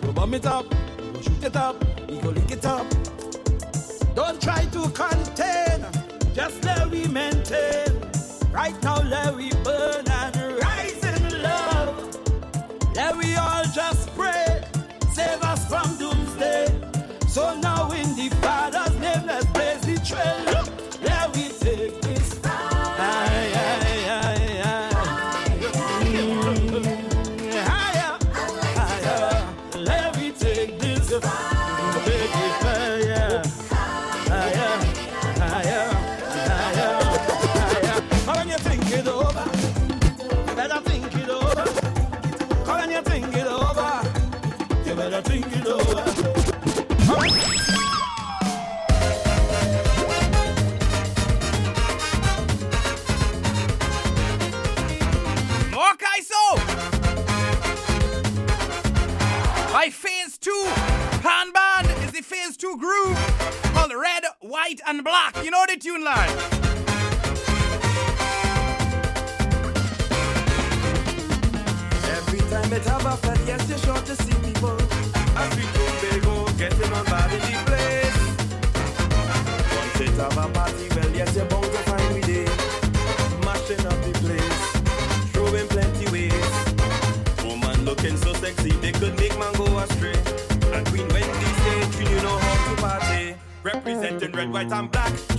go 0.00 0.12
bomb 0.12 0.34
it 0.34 0.46
up, 0.46 0.66
go 1.12 1.20
shoot 1.20 1.42
it 1.42 1.56
up, 1.56 1.76
he 2.08 2.18
go 2.18 2.28
lick 2.28 2.52
it 2.52 2.64
up. 2.64 2.86
Don't 4.14 4.40
try 4.40 4.64
to 4.76 4.82
contain, 5.02 5.80
just 6.34 6.62
let 6.64 6.88
we 6.88 7.08
maintain. 7.08 7.90
Right 8.52 8.80
now, 8.82 9.02
let 9.02 9.34
we 9.34 9.47
better 44.98 45.22
think 45.22 45.46
it 45.46 45.66
over. 45.66 46.04
Iso. 56.18 56.56
By 59.72 59.88
Phase 59.90 60.36
2, 60.38 60.50
Pan 61.22 61.52
Band 61.52 61.86
is 62.02 62.10
the 62.10 62.22
Phase 62.22 62.56
2 62.56 62.76
groove 62.78 63.16
called 63.72 63.92
Red, 63.92 64.24
White, 64.40 64.80
and 64.86 65.04
Black. 65.04 65.44
You 65.44 65.52
know 65.52 65.64
the 65.68 65.76
tune 65.76 66.02
line. 66.02 66.67
Representing 93.62 94.32
red, 94.32 94.50
white, 94.50 94.72
and 94.72 94.90
black. 94.90 95.37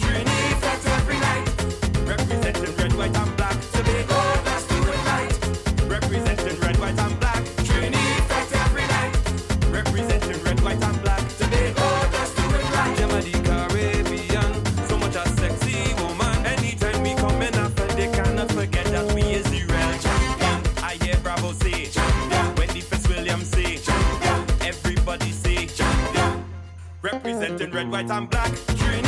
Red, 27.80 27.92
white, 27.92 28.12
and 28.12 28.30
black. 28.30 28.52
Trini, 28.52 29.06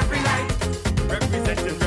every 0.00 0.20
night. 0.20 0.50
Representing 1.10 1.83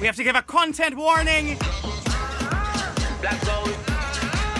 We 0.00 0.06
have 0.06 0.16
to 0.16 0.24
give 0.24 0.34
a 0.34 0.40
content 0.40 0.96
warning. 0.96 1.58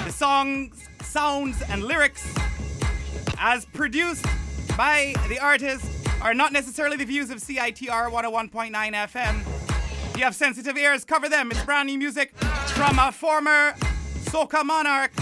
The 0.05 0.12
songs, 0.14 0.87
sounds, 1.00 1.62
and 1.70 1.83
lyrics, 1.83 2.31
as 3.38 3.64
produced 3.64 4.26
by 4.76 5.14
the 5.31 5.38
artist, 5.38 5.87
are 6.20 6.35
not 6.35 6.53
necessarily 6.53 6.98
the 6.98 7.07
views 7.07 7.31
of 7.31 7.38
CITR 7.38 8.11
101.9 8.11 8.70
FM. 8.70 9.40
If 10.11 10.18
you 10.18 10.24
have 10.24 10.35
sensitive 10.35 10.76
ears, 10.76 11.07
cover 11.07 11.31
them. 11.31 11.50
It's 11.50 11.64
brand 11.64 11.87
new 11.88 11.96
music 11.96 12.37
from 12.37 12.98
a 12.98 13.11
former 13.11 13.72
soca 14.26 14.62
monarch, 14.62 15.12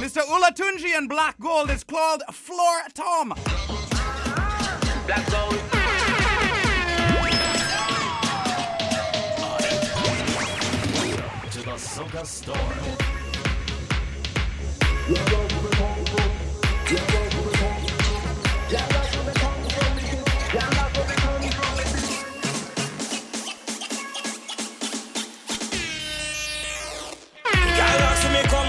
Mr. 0.00 0.22
Olatunji 0.22 0.96
and 0.96 1.08
Black 1.08 1.38
Gold. 1.38 1.70
is 1.70 1.84
called 1.84 2.24
Floor 2.32 2.82
Tom. 2.94 3.32
Black 5.06 5.30
Gold. 5.30 5.83
Soca 11.94 12.26
Store. 12.26 12.56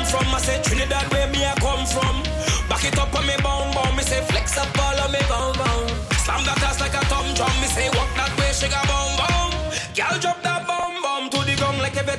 From, 0.05 0.35
I 0.35 0.39
say 0.39 0.61
Trinidad 0.61 1.11
where 1.11 1.27
me 1.27 1.41
come 1.59 1.83
from. 1.87 2.21
Back 2.69 2.85
it 2.85 2.97
up 2.99 3.13
on 3.15 3.25
me 3.25 3.35
me 3.97 4.03
say 4.03 4.21
flex 4.21 4.55
up 4.55 4.77
all 4.77 4.99
of 4.99 5.11
me 5.11 5.19
bum 5.27 5.57
bum. 5.57 5.87
Slam 6.23 6.45
that 6.45 6.61
ass 6.61 6.79
like 6.79 6.93
a 6.93 7.01
tom 7.09 7.25
drum, 7.33 7.49
me 7.59 7.67
say 7.67 7.89
walk 7.89 8.04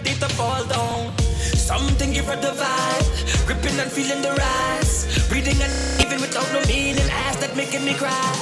the 0.02 0.26
to 0.26 0.28
fall 0.34 0.64
down. 0.64 1.16
Something 1.54 2.12
give 2.12 2.26
her 2.26 2.36
the 2.36 2.52
vibe, 2.52 3.46
gripping 3.46 3.78
and 3.78 3.90
feeling 3.90 4.22
the 4.22 4.32
rise. 4.32 5.28
Breathing 5.28 5.60
and 5.62 5.72
even 6.00 6.20
without 6.20 6.48
no 6.52 6.60
meaning, 6.66 7.08
ass 7.10 7.36
that 7.36 7.56
making 7.56 7.84
me 7.84 7.94
cry. 7.94 8.32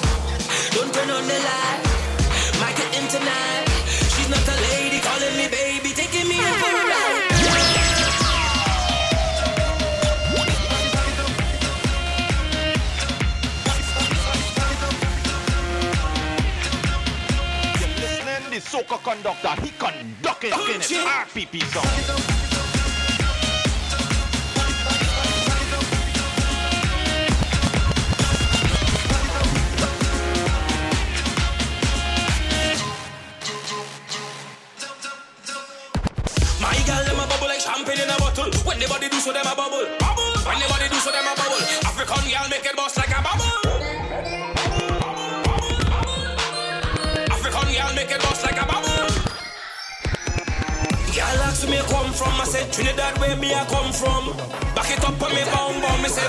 Don't 0.75 0.93
turn 0.93 1.11
on 1.11 1.25
the 1.27 1.39
light, 1.49 1.81
might 2.61 2.77
get 2.77 2.91
in 2.99 3.07
tonight. 3.09 3.67
She's 4.13 4.29
not 4.29 4.43
a 4.49 4.64
soca 18.65 18.99
conductor, 19.03 19.55
he 19.63 19.71
conducting 19.79 20.53
in 20.53 20.81
it. 20.81 20.89
RPP 20.89 21.63
ah, 21.63 21.69
song. 21.73 21.85
My 36.61 36.75
girl, 36.87 37.05
them 37.05 37.21
a 37.21 37.27
bubble 37.29 37.47
like 37.49 37.61
champagne 37.61 38.01
in 38.01 38.11
a 38.11 38.17
bottle. 38.19 38.51
When 38.65 38.79
the 38.79 38.89
body 38.89 39.09
do 39.09 39.21
so, 39.21 39.33
them 39.33 39.47
a 39.47 39.55
bubble. 39.55 39.87
Bubble. 40.01 40.25
When 40.49 40.59
the 40.59 40.67
body 40.69 40.89
do 40.89 40.97
so, 40.97 41.13
them 41.13 41.27
a 41.27 41.37
bubble. 41.37 41.61
African 41.85 42.31
girl 42.31 42.49
make 42.49 42.65
it 42.65 42.77
bust 42.77 42.97
like 42.97 43.11
a 43.11 43.23
bubble. 43.23 43.64
Girl 51.35 51.43
ask 51.43 51.69
me 51.69 51.79
come 51.91 52.13
from, 52.13 52.41
I 52.41 52.45
said 52.45 52.73
Trinidad 52.73 53.19
where 53.19 53.35
me 53.35 53.53
I 53.53 53.65
come 53.67 53.93
from. 53.93 54.37
Back 54.77 54.91
it 54.95 55.03
up 55.03 55.21
on 55.21 55.35
me 55.35 55.43
bum 55.51 55.81
bum, 55.83 56.01
me 56.01 56.09
say 56.09 56.23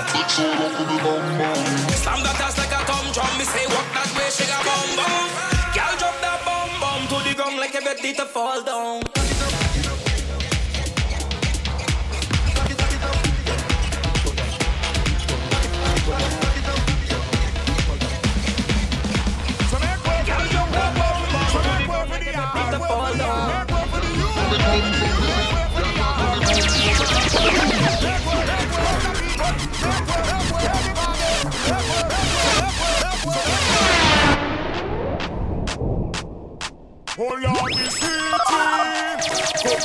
Slam 2.02 2.26
that 2.26 2.40
ass 2.42 2.58
like 2.58 2.74
a 2.74 2.82
tom 2.90 3.06
drum, 3.14 3.38
me 3.38 3.44
say 3.44 3.66
walk 3.70 3.86
that 3.94 4.10
way, 4.18 4.26
shake 4.34 4.50
a 4.50 4.58
bum 4.66 4.90
bum. 4.98 5.30
Girl 5.78 5.94
drop 6.02 6.16
that 6.26 6.42
bum 6.42 6.70
bum 6.82 7.06
to 7.06 7.28
the 7.28 7.36
ground 7.36 7.56
like 7.58 7.76
every 7.76 7.94
teeth 8.02 8.16
to 8.16 8.24
fall 8.24 8.60
down. 8.64 9.15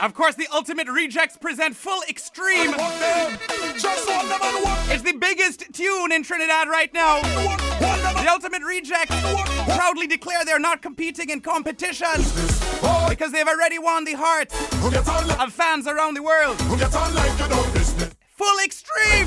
Of 0.00 0.12
course, 0.12 0.34
the 0.34 0.46
Ultimate 0.52 0.88
Rejects 0.88 1.38
present 1.38 1.74
Full 1.74 2.02
Extreme. 2.08 2.74
It's 4.90 5.02
the 5.02 5.16
biggest 5.18 5.72
tune 5.72 6.12
in 6.12 6.22
Trinidad 6.22 6.68
right 6.68 6.92
now. 6.92 7.22
The 7.22 8.26
Ultimate 8.30 8.62
Rejects 8.62 9.16
proudly 9.64 10.06
declare 10.06 10.44
they're 10.44 10.58
not 10.58 10.82
competing 10.82 11.30
in 11.30 11.40
competition 11.40 12.06
because 13.08 13.32
they've 13.32 13.48
already 13.48 13.78
won 13.78 14.04
the 14.04 14.12
hearts 14.12 14.54
of 15.40 15.52
fans 15.54 15.86
around 15.86 16.14
the 16.14 16.22
world. 16.22 16.58
Full 18.36 18.58
Extreme. 18.62 19.26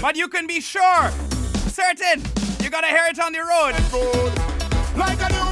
But 0.00 0.16
you 0.16 0.28
can 0.28 0.46
be 0.46 0.60
sure, 0.60 1.10
certain, 1.76 2.22
you 2.62 2.70
gotta 2.70 2.86
hear 2.86 3.04
it 3.10 3.18
on 3.18 3.32
the 3.32 3.40
road. 3.40 3.74
Like 4.96 5.45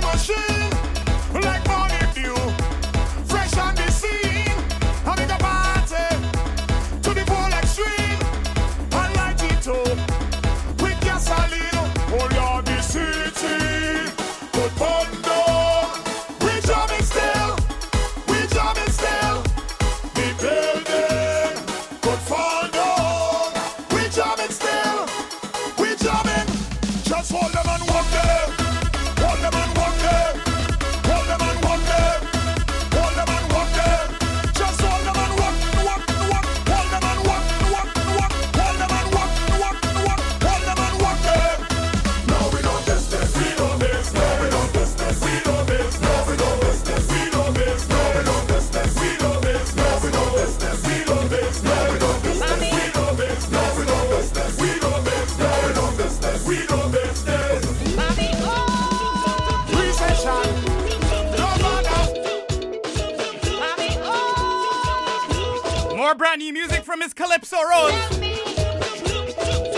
Calypso 67.34 67.56
Rose. 67.68 67.92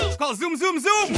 It's 0.05 0.17
called 0.17 0.37
Zoom 0.37 0.57
Zoom 0.59 0.79
Zoom. 0.79 1.15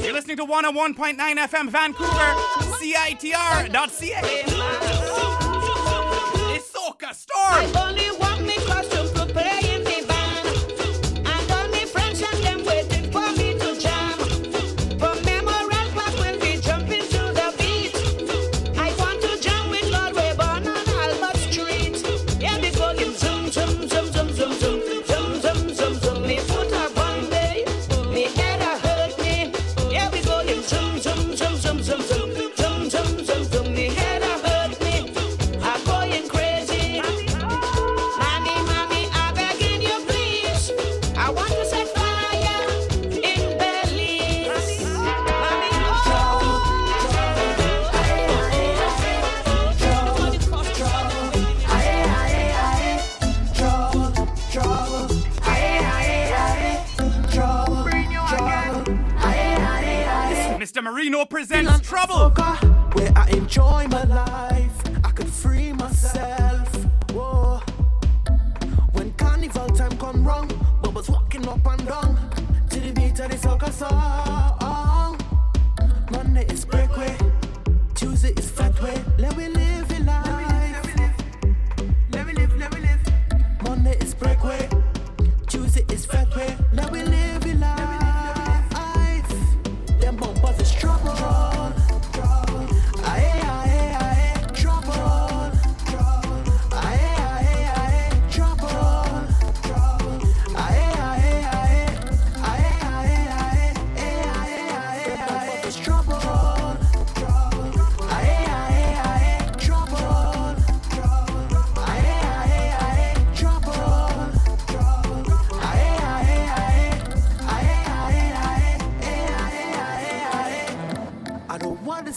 You're 0.00 0.12
listening 0.12 0.36
to 0.36 0.44
101.9 0.44 1.16
FM 1.16 1.68
Vancouver, 1.68 2.34
CITR.ca. 2.78 4.20
It's 6.54 6.70
Soca 6.70 7.12
Storm. 7.12 8.95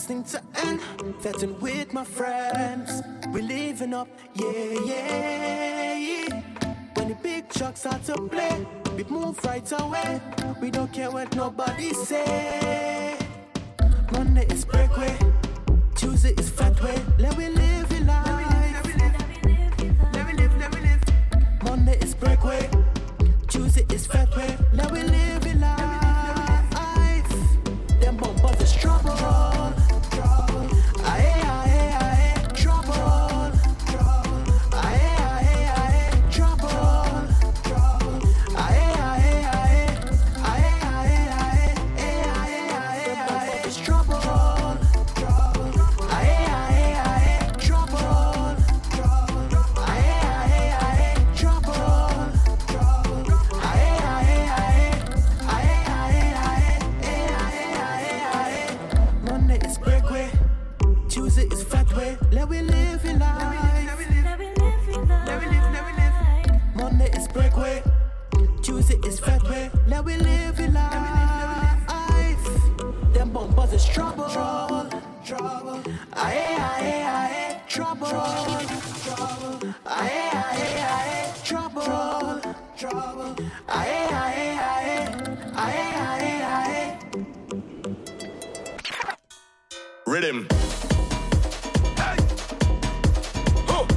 Thing 0.10 0.24
to 0.24 0.42
end. 0.66 0.82
Fetting 1.20 1.60
with 1.60 1.94
my 1.94 2.04
friends, 2.04 3.04
we 3.32 3.44
living 3.44 3.94
up, 3.94 4.08
yeah, 4.34 4.52
yeah, 4.86 5.94
yeah. 5.94 6.42
When 6.96 7.10
the 7.10 7.18
big 7.22 7.48
trucks 7.50 7.82
start 7.82 8.04
to 8.06 8.16
play, 8.28 8.66
we 8.96 9.04
move 9.04 9.38
right 9.46 9.72
away. 9.82 10.20
We 10.62 10.72
don't 10.72 10.92
care 10.92 11.12
what 11.12 11.36
nobody 11.36 11.94
say. 11.94 13.18
Monday 14.12 14.48
is 14.50 14.66
breakaway, 14.66 15.16
Tuesday 15.96 16.34
is 16.42 16.50
fat 16.50 16.82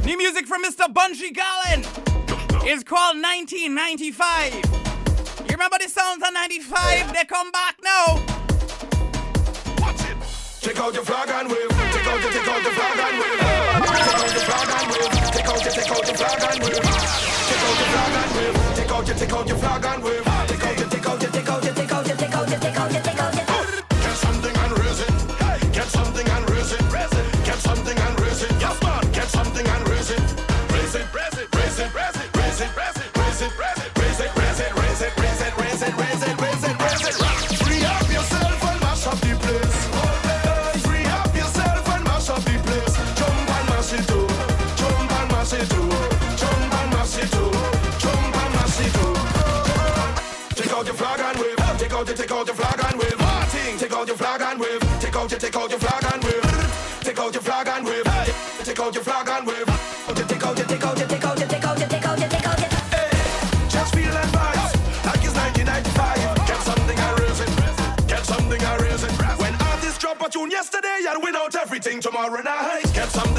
New 0.04 0.18
music 0.18 0.46
from 0.46 0.62
Mr. 0.64 0.92
Bunji 0.92 1.32
Garlin 1.32 1.86
is 2.66 2.82
called 2.84 3.16
1995. 3.16 4.54
You 5.48 5.52
remember 5.52 5.78
the 5.80 5.88
sounds 5.88 6.22
of 6.22 6.32
95? 6.34 7.12
They 7.14 7.24
come 7.24 7.50
back 7.50 7.76
now. 7.82 8.20
Take 10.60 10.78
out 10.78 10.94
your 10.94 11.04
flag 11.04 11.28
and 11.28 11.48
wave. 11.48 11.68
Take 11.68 12.06
out 12.06 12.22
your, 12.22 12.32
take 12.32 12.48
out 12.48 12.62
your 12.62 12.72
flag 12.72 12.98
and 12.98 13.18
wave. 13.18 13.40
Take 13.40 14.14
out 14.14 14.32
your 14.32 14.44
flag 14.46 14.68
and 14.70 14.88
wave. 14.92 15.10
Take 15.32 15.48
out 15.48 15.64
your, 15.64 15.72
take 15.72 15.90
out 15.90 16.06
your 16.06 16.16
flag 16.16 16.42
and 16.50 16.62
wave. 16.62 16.82
Take 16.82 17.62
out 17.62 17.78
your 17.78 17.88
flag 17.92 18.14
and 18.22 18.30
wave. 18.36 18.56
Take 18.76 18.92
out 18.92 19.06
your, 19.08 19.16
take 19.16 19.32
out 19.32 19.48
your 19.48 19.58
flag 19.58 19.84
and 19.84 20.02
wave. 20.04 20.22
Take 20.22 20.62
out 20.62 20.78
your, 20.78 20.88
take 20.88 21.06
out 21.08 21.22
your, 21.22 21.30
take 21.32 21.48
out 21.48 21.64
your, 21.64 21.74
take 21.74 21.92
out 21.92 22.06
your, 22.06 22.16
take 22.16 22.34
out 22.34 22.48
your, 22.48 22.58
take 22.60 22.78
out 22.78 22.92
your, 22.92 23.02
take 23.02 23.18
out 23.18 23.34
your. 23.34 23.46
Get 24.02 24.16
something 24.22 24.56
and 24.56 24.78
Your, 52.12 52.18
take 52.18 52.30
out 52.32 52.46
your 52.46 52.56
flag 52.56 52.92
and 52.92 53.00
wave. 53.00 53.18
Martin, 53.18 53.78
take 53.78 53.92
out 53.94 54.06
your 54.06 54.16
flag 54.16 54.42
and 54.42 54.60
wave. 54.60 54.80
Take 55.00 55.16
out 55.16 55.30
your, 55.30 55.40
take 55.40 55.56
out 55.56 55.70
your 55.70 55.78
flag 55.78 56.12
and 56.12 56.22
wave. 56.22 57.00
Take 57.00 57.18
out 57.18 57.32
your 57.32 57.42
flag 57.42 57.68
and 57.68 57.86
wave. 57.86 58.04
Take 58.64 58.80
out 58.80 58.94
your 58.94 59.02
flag 59.02 59.28
and 59.30 59.46
wave. 59.46 59.64
Take 60.28 60.44
out 60.44 60.58
your, 60.58 60.66
take 60.66 60.84
out 60.84 60.98
your, 60.98 61.08
take 61.08 61.24
out 61.24 61.38
your, 61.38 61.48
take 61.48 61.64
out 61.64 61.78
your, 61.78 61.88
take 61.88 62.04
out 62.04 62.18
your, 62.18 62.28
take 62.28 62.46
out 62.46 62.58
your. 62.60 62.68
Just 63.70 63.94
feel 63.94 64.12
and 64.12 64.28
vibes 64.28 64.72
like 65.08 65.24
it's 65.24 65.32
1995. 65.32 66.46
Get 66.46 66.60
something 66.60 66.98
and 67.00 67.20
raise. 67.20 67.40
Get 68.04 68.24
something 68.26 68.60
and 68.60 68.82
raise. 68.82 69.04
When 69.40 69.54
artists 69.72 69.98
drop 69.98 70.20
a 70.20 70.28
tune 70.28 70.50
yesterday 70.50 71.08
and 71.08 71.24
without 71.24 71.54
everything 71.56 71.98
tomorrow 72.02 72.42
night. 72.42 72.92
Get 72.92 73.08
something 73.08 73.31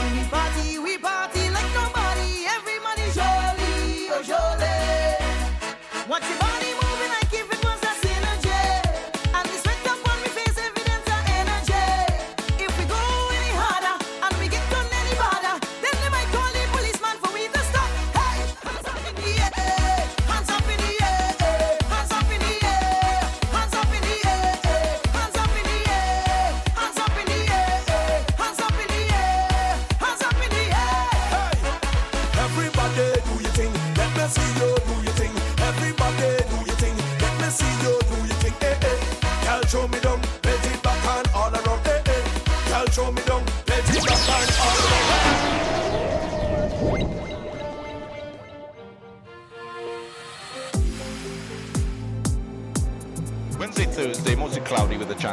We 0.00 0.24
party, 0.30 0.78
we 0.78 0.98
party 0.98 1.50
like 1.50 1.70
nobody, 1.74 2.46
everybody 2.56 3.06
jolly, 3.14 4.10
oh 4.10 4.22
jolly. 4.22 4.68
Your 6.08 6.47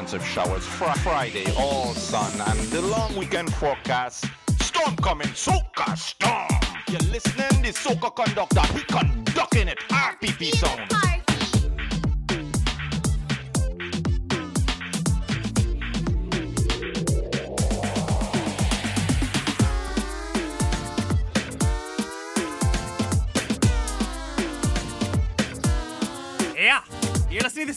chance 0.06 0.14
of 0.14 0.26
showers. 0.26 0.66
Fri 0.66 0.92
Friday, 1.02 1.46
all 1.58 1.94
sun. 1.94 2.32
And 2.48 2.60
the 2.70 2.82
long 2.82 3.16
weekend 3.16 3.54
forecast, 3.56 4.26
storm 4.60 4.96
coming, 4.98 5.28
soca 5.30 5.98
storm. 5.98 6.48
You're 6.90 7.12
listening, 7.12 7.62
the 7.62 7.74
soca 7.74 8.16
conductor, 8.16 8.62
he 8.74 8.82
conducting 8.84 9.68
it, 9.68 9.80
RPP 9.90 10.56
sound. 10.56 11.05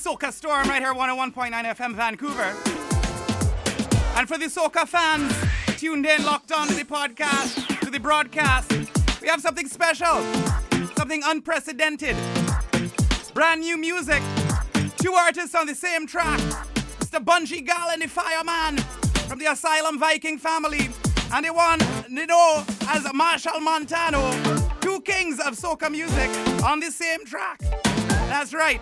Soca 0.08 0.32
Storm 0.32 0.66
right 0.70 0.80
here, 0.80 0.94
101.9 0.94 1.52
FM 1.52 1.94
Vancouver. 1.94 2.54
And 4.16 4.26
for 4.26 4.38
the 4.38 4.46
Soca 4.46 4.88
fans 4.88 5.30
tuned 5.78 6.06
in, 6.06 6.24
locked 6.24 6.50
on 6.50 6.66
to 6.68 6.74
the 6.74 6.84
podcast, 6.84 7.80
to 7.80 7.90
the 7.90 8.00
broadcast, 8.00 8.72
we 9.20 9.28
have 9.28 9.42
something 9.42 9.68
special, 9.68 10.22
something 10.96 11.20
unprecedented. 11.26 12.16
Brand 13.34 13.60
new 13.60 13.76
music, 13.76 14.22
two 14.96 15.12
artists 15.12 15.54
on 15.54 15.66
the 15.66 15.74
same 15.74 16.06
track. 16.06 16.40
Mr. 17.00 17.22
Bunji 17.22 17.62
Garlin, 17.62 18.00
the 18.00 18.08
fireman 18.08 18.78
from 19.28 19.38
the 19.38 19.52
Asylum 19.52 19.98
Viking 19.98 20.38
family, 20.38 20.88
and 21.34 21.44
the 21.44 21.52
one 21.52 21.80
you 22.08 22.24
know 22.24 22.64
as 22.88 23.02
Machel 23.12 23.60
Montano, 23.60 24.32
two 24.80 25.02
kings 25.02 25.38
of 25.38 25.52
soca 25.52 25.90
music 25.90 26.30
on 26.64 26.80
the 26.80 26.90
same 26.90 27.26
track. 27.26 27.60
That's 28.30 28.54
right. 28.54 28.80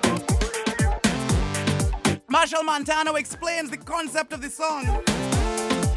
Machel 2.36 2.62
Montano 2.62 3.14
explains 3.14 3.70
the 3.70 3.78
concept 3.78 4.30
of 4.34 4.42
the 4.42 4.50
song. 4.50 4.84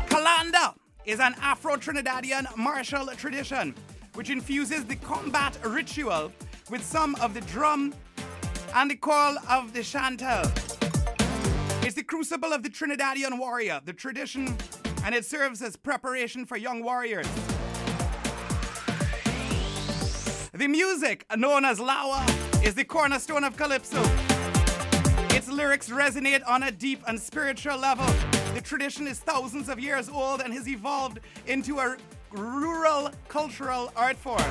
Kalinda 0.07 0.73
is 1.03 1.19
an 1.19 1.35
Afro 1.41 1.75
Trinidadian 1.75 2.55
martial 2.55 3.07
tradition 3.07 3.75
which 4.13 4.29
infuses 4.29 4.85
the 4.85 4.95
combat 4.95 5.57
ritual 5.65 6.31
with 6.69 6.81
some 6.81 7.15
of 7.15 7.33
the 7.33 7.41
drum 7.41 7.93
and 8.73 8.89
the 8.89 8.95
call 8.95 9.37
of 9.49 9.73
the 9.73 9.81
chantuelle. 9.81 10.49
It's 11.83 11.95
the 11.95 12.03
crucible 12.03 12.53
of 12.53 12.63
the 12.63 12.69
Trinidadian 12.69 13.37
warrior, 13.37 13.81
the 13.83 13.91
tradition, 13.91 14.55
and 15.03 15.13
it 15.13 15.25
serves 15.25 15.61
as 15.61 15.75
preparation 15.75 16.45
for 16.45 16.55
young 16.55 16.81
warriors. 16.81 17.27
The 20.53 20.67
music, 20.69 21.25
known 21.35 21.65
as 21.65 21.79
Lawa, 21.79 22.23
is 22.65 22.75
the 22.75 22.85
cornerstone 22.85 23.43
of 23.43 23.57
Calypso. 23.57 24.28
Its 25.49 25.57
lyrics 25.57 25.89
resonate 25.89 26.43
on 26.47 26.61
a 26.61 26.69
deep 26.69 27.01
and 27.07 27.19
spiritual 27.19 27.75
level. 27.75 28.05
The 28.53 28.61
tradition 28.61 29.07
is 29.07 29.17
thousands 29.17 29.67
of 29.67 29.79
years 29.79 30.07
old 30.07 30.41
and 30.41 30.53
has 30.53 30.67
evolved 30.67 31.21
into 31.47 31.79
a 31.79 31.97
rural 32.29 33.09
cultural 33.29 33.91
art 33.95 34.15
form, 34.15 34.43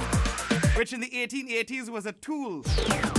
which 0.74 0.92
in 0.92 1.00
the 1.00 1.08
1880s 1.10 1.88
was 1.88 2.06
a 2.06 2.12
tool 2.12 2.62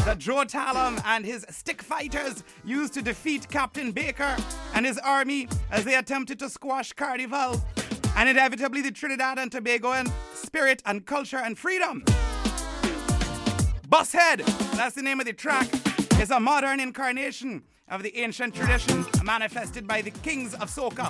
that 0.03 0.17
Joe 0.17 0.43
Talon 0.43 1.01
and 1.05 1.25
his 1.25 1.45
stick 1.51 1.81
fighters 1.81 2.43
used 2.65 2.93
to 2.95 3.01
defeat 3.01 3.47
Captain 3.49 3.93
Baker 3.93 4.35
and 4.73 4.85
his 4.85 4.97
army 4.97 5.47
as 5.71 5.85
they 5.85 5.95
attempted 5.95 6.37
to 6.39 6.49
squash 6.49 6.91
Carnival 6.91 7.61
and 8.17 8.27
inevitably 8.27 8.81
the 8.81 8.91
Trinidad 8.91 9.39
and 9.39 9.49
Tobagoan 9.49 10.11
spirit 10.33 10.83
and 10.85 11.05
culture 11.05 11.37
and 11.37 11.57
freedom. 11.57 12.03
Buss 13.87 14.11
Head, 14.11 14.39
that's 14.75 14.95
the 14.95 15.01
name 15.01 15.21
of 15.21 15.25
the 15.25 15.33
track, 15.33 15.67
is 16.19 16.31
a 16.31 16.39
modern 16.39 16.81
incarnation 16.81 17.63
of 17.87 18.03
the 18.03 18.15
ancient 18.17 18.53
tradition 18.53 19.05
manifested 19.23 19.87
by 19.87 20.01
the 20.01 20.11
kings 20.11 20.53
of 20.55 20.69
soca. 20.69 21.09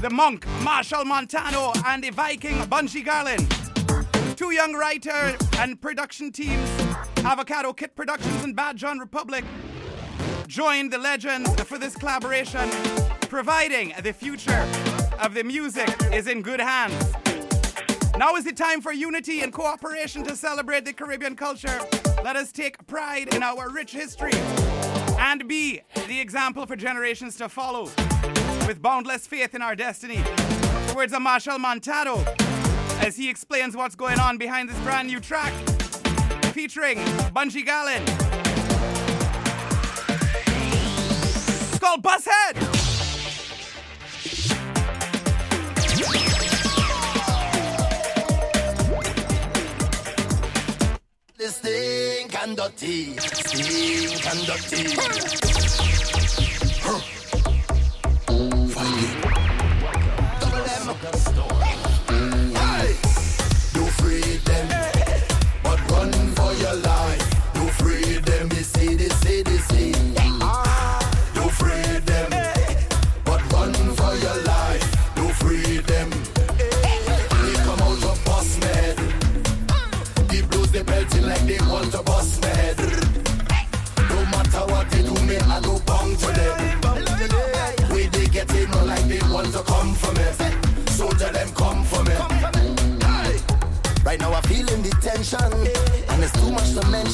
The 0.00 0.10
monk 0.10 0.46
Machel 0.60 1.04
Montano 1.04 1.72
and 1.86 2.04
the 2.04 2.10
Viking 2.10 2.56
Bunji 2.68 3.04
Garlin. 3.04 3.46
Two 4.36 4.52
young 4.52 4.74
writer 4.74 5.36
and 5.58 5.80
production 5.80 6.30
teams, 6.30 6.68
Avocado 7.24 7.72
Kit 7.72 7.96
Productions 7.96 8.44
and 8.44 8.54
Bad 8.54 8.76
John 8.76 9.00
Republic, 9.00 9.44
joined 10.46 10.92
the 10.92 10.98
legends 10.98 11.52
for 11.62 11.76
this 11.76 11.96
collaboration, 11.96 12.70
providing 13.22 13.92
the 14.04 14.12
future 14.12 14.68
of 15.20 15.34
the 15.34 15.42
music 15.42 15.88
is 16.12 16.28
in 16.28 16.42
good 16.42 16.60
hands. 16.60 16.94
Now 18.16 18.36
is 18.36 18.44
the 18.44 18.52
time 18.52 18.80
for 18.82 18.92
unity 18.92 19.40
and 19.40 19.52
cooperation 19.52 20.22
to 20.24 20.36
celebrate 20.36 20.84
the 20.84 20.92
Caribbean 20.92 21.34
culture. 21.34 21.80
Let 22.24 22.36
us 22.36 22.52
take 22.52 22.84
pride 22.86 23.32
in 23.34 23.42
our 23.42 23.70
rich 23.70 23.92
history 23.92 24.32
and 25.18 25.48
be 25.48 25.80
the 26.08 26.20
example 26.20 26.66
for 26.66 26.76
generations 26.76 27.36
to 27.36 27.48
follow 27.48 27.84
with 28.66 28.82
boundless 28.82 29.26
faith 29.26 29.54
in 29.54 29.62
our 29.62 29.76
destiny. 29.76 30.22
Words 30.94 31.12
of 31.12 31.22
Machel 31.22 31.58
Montano 31.58 32.24
as 33.00 33.16
he 33.16 33.30
explains 33.30 33.76
what's 33.76 33.94
going 33.94 34.18
on 34.18 34.36
behind 34.36 34.68
this 34.68 34.78
brand 34.80 35.08
new 35.08 35.20
track 35.20 35.52
featuring 36.52 36.98
Bunji 37.34 37.64
Garlin. 37.64 38.02
It's 41.70 41.78
called 41.78 42.02
Buss 42.02 42.26
Head. 42.26 42.67
This 51.38 51.58
thing 51.58 52.26
can 52.30 52.56
dirty, 52.56 53.16
stink 53.16 54.26
and 54.26 54.44
dirty. 54.44 55.67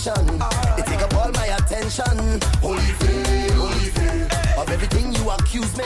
To 0.05 0.23
mention. 0.23 0.43
It 0.79 0.87
take 0.87 1.03
up 1.03 1.15
all 1.15 1.31
my 1.33 1.47
attention. 1.47 2.41
Holy 2.61 2.81
faith, 3.01 3.55
holy 3.55 3.89
faith. 3.97 4.59
Of 4.59 4.71
everything 4.71 5.13
you 5.15 5.31
accuse 5.31 5.77
me, 5.77 5.85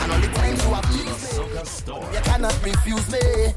and 0.00 0.12
all 0.12 0.20
the 0.20 0.28
times 0.34 0.64
you 0.64 0.74
abuse 0.74 1.22
me. 1.24 1.44
You 2.14 2.20
cannot 2.22 2.54
refuse 2.64 3.10
me. 3.10 3.52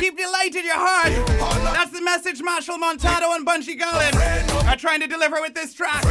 Keep 0.00 0.16
the 0.16 0.26
light 0.32 0.54
in 0.54 0.64
your 0.64 0.76
heart. 0.76 1.12
That's 1.74 1.92
the 1.92 2.02
message 2.02 2.40
Machel 2.40 2.78
Montano 2.78 3.32
and 3.32 3.46
Bunji 3.46 3.78
Garlin 3.78 4.66
are 4.66 4.76
trying 4.76 5.00
to 5.00 5.06
deliver 5.06 5.40
with 5.40 5.54
this 5.54 5.74
track. 5.74 6.04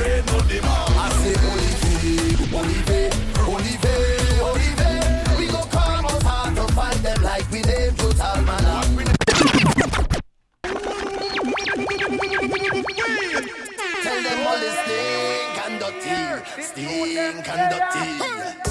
and 16.57 16.63
stink 16.63 17.47
and 17.49 17.71
dirty. 17.71 18.70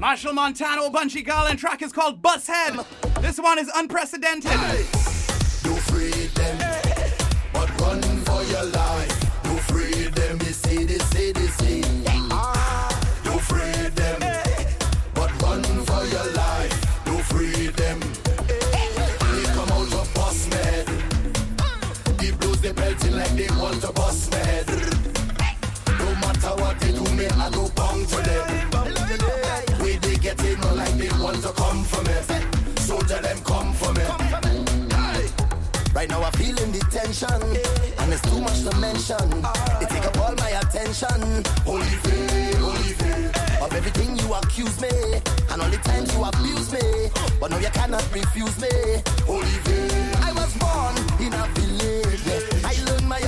Machel 0.00 0.32
Montano, 0.32 0.90
Bunji 0.92 1.26
Garlin 1.26 1.58
track 1.58 1.82
is 1.82 1.92
called 1.92 2.22
Buss 2.22 2.46
Head. 2.46 2.78
This 3.20 3.36
one 3.38 3.58
is 3.58 3.68
unprecedented. 3.74 4.52
You 4.52 5.74
free 5.90 6.28
them, 6.36 6.58
but 7.52 7.80
run 7.80 8.00
for 8.00 8.42
your 8.44 8.64
life. 8.66 9.24
You 9.44 9.56
free 9.58 10.08
them, 10.10 10.38
they 10.38 10.52
say, 10.52 10.84
they 10.84 10.98
say, 10.98 11.32
they 11.32 11.46
say. 11.48 11.78
You 11.78 13.38
free 13.40 13.88
them, 13.88 14.20
but 15.14 15.42
run 15.42 15.64
for 15.64 16.04
your 16.04 16.32
life. 16.32 17.02
You 17.06 17.18
free 17.24 17.66
them. 17.66 17.98
They 18.46 19.44
come 19.46 19.68
out 19.68 19.92
of 19.94 20.14
boss 20.14 20.48
man. 20.48 20.84
The 22.18 22.36
blues 22.38 22.60
they 22.60 22.72
pelting 22.72 23.16
like 23.16 23.30
they 23.30 23.48
want 23.60 23.80
to 23.80 23.92
bust 23.92 24.32
me 24.32 24.77
they 31.48 31.54
to 31.54 31.62
come 31.62 31.84
for 31.84 32.02
me. 32.02 32.76
Soldier 32.80 33.20
them 33.20 33.38
come 33.44 33.72
for 33.72 33.92
me. 33.92 34.02
Right 35.94 36.08
now 36.08 36.22
I'm 36.22 36.32
feeling 36.32 36.72
the 36.72 36.80
tension, 36.90 37.42
and 37.98 38.12
it's 38.12 38.22
too 38.22 38.40
much 38.40 38.62
to 38.62 38.76
mention. 38.78 39.44
It 39.80 39.88
take 39.88 40.06
up 40.06 40.18
all 40.18 40.34
my 40.36 40.50
attention. 40.50 41.44
Holy 41.64 41.84
faith, 41.84 42.58
holy 42.58 42.92
faith. 43.00 43.62
Of 43.62 43.74
everything 43.74 44.16
you 44.18 44.34
accuse 44.34 44.80
me, 44.80 44.90
and 45.50 45.62
all 45.62 45.70
the 45.70 45.78
times 45.78 46.14
you 46.14 46.24
abuse 46.24 46.72
me, 46.72 47.10
but 47.40 47.50
now 47.50 47.58
you 47.58 47.70
cannot 47.70 48.04
refuse 48.14 48.60
me. 48.60 49.02
Holy 49.26 49.58
faith. 49.66 50.24
I 50.24 50.32
was 50.32 50.54
born 50.56 50.94
in 51.20 51.32
a 51.32 51.46
village. 51.56 52.64
I 52.64 52.74
learned 52.86 53.08
my 53.08 53.20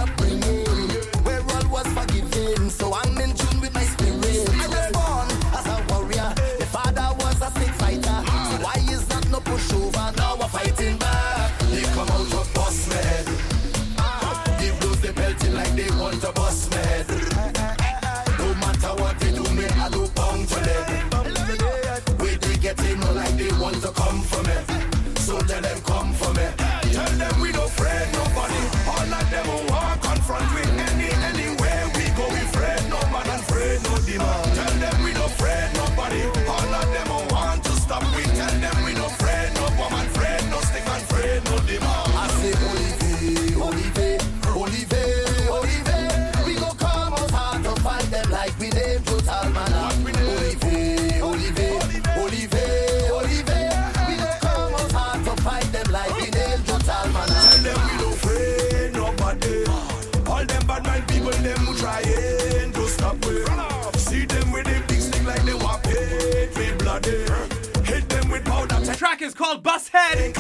called 69.71 69.83
Buss 69.83 69.89
Head. 69.89 70.35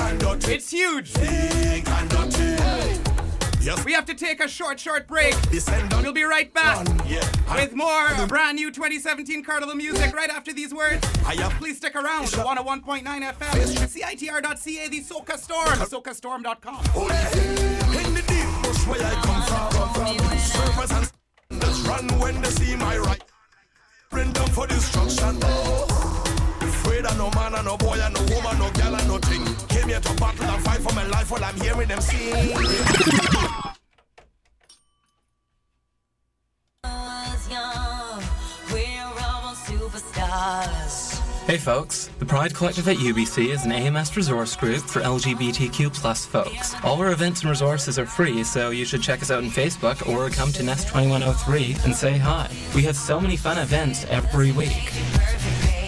It's 0.49 0.71
huge. 0.71 1.13
Yes. 3.63 3.85
We 3.85 3.93
have 3.93 4.07
to 4.07 4.15
take 4.15 4.43
a 4.43 4.49
short, 4.49 4.81
short 4.81 5.07
break. 5.07 5.35
We'll 6.03 6.13
be 6.15 6.23
right 6.23 6.53
back 6.53 6.87
with 7.55 7.75
more 7.75 8.09
brand 8.27 8.57
new 8.57 8.71
2017 8.71 9.45
Carnival 9.45 9.75
music 9.75 10.15
right 10.15 10.31
after 10.31 10.53
these 10.53 10.73
words. 10.73 11.07
Please 11.59 11.77
stick 11.77 11.95
around. 11.95 12.27
101.9 12.29 13.05
FM, 13.05 13.87
CITR.ca, 13.87 14.89
the 14.89 15.01
Soca 15.03 15.37
Storm, 15.39 15.69
SocaStorm.com. 15.69 16.83
Oh, 16.95 17.09
In 18.07 18.15
the 18.15 18.23
deep 18.23 18.63
bush 18.63 18.87
where 18.87 19.05
I 19.05 19.15
come 19.23 19.43
from, 19.45 20.39
servers 20.39 20.91
and 21.51 21.87
run 21.87 22.19
when 22.19 22.41
they 22.41 22.51
see 22.51 22.77
my 22.77 22.97
right. 22.97 23.23
Bring 24.11 24.33
them 24.33 24.49
for 24.49 24.67
destruction 24.67 25.39
no 27.03 27.31
man 27.31 27.55
and 27.55 27.65
no 27.65 27.77
boy 27.77 27.99
and 28.01 28.15
no 28.15 28.21
woman, 28.35 28.59
no 28.59 28.71
girl 28.71 28.95
and 28.97 29.09
no 29.09 29.19
thing. 29.19 29.45
Came 29.69 29.89
here 29.89 30.01
to 30.01 30.15
battle 30.15 30.45
and 30.45 30.63
fight 30.65 30.81
for 30.81 30.95
my 30.95 31.07
life 31.07 31.31
while 31.31 31.45
I'm 31.45 31.57
hearing 31.61 31.89
them 31.89 32.01
sing. 32.01 32.57
Hey 41.47 41.59
folks, 41.59 42.09
the 42.21 42.27
Pride 42.27 42.55
Collective 42.55 42.87
at 42.87 42.99
UBC 42.99 43.49
is 43.49 43.65
an 43.65 43.73
AMS 43.73 44.17
resource 44.17 44.55
group 44.55 44.83
for 44.85 45.01
LGBTQ 45.01 45.93
plus 45.93 46.25
folks. 46.25 46.77
All 46.85 47.01
our 47.01 47.11
events 47.11 47.41
and 47.41 47.51
resources 47.51 47.99
are 47.99 48.07
free, 48.07 48.45
so 48.45 48.71
you 48.71 48.85
should 48.85 49.03
check 49.03 49.21
us 49.21 49.33
out 49.33 49.43
on 49.43 49.51
Facebook 49.51 50.09
or 50.09 50.31
come 50.31 50.53
to 50.53 50.63
Nest 50.63 50.87
2103 50.87 51.77
and 51.85 51.93
say 51.93 52.19
hi. 52.19 52.49
We 52.73 52.83
have 52.83 52.95
so 52.95 53.21
many 53.21 53.37
fun 53.37 53.59
events 53.59 54.05
every 54.05 54.53
week. 54.53 55.80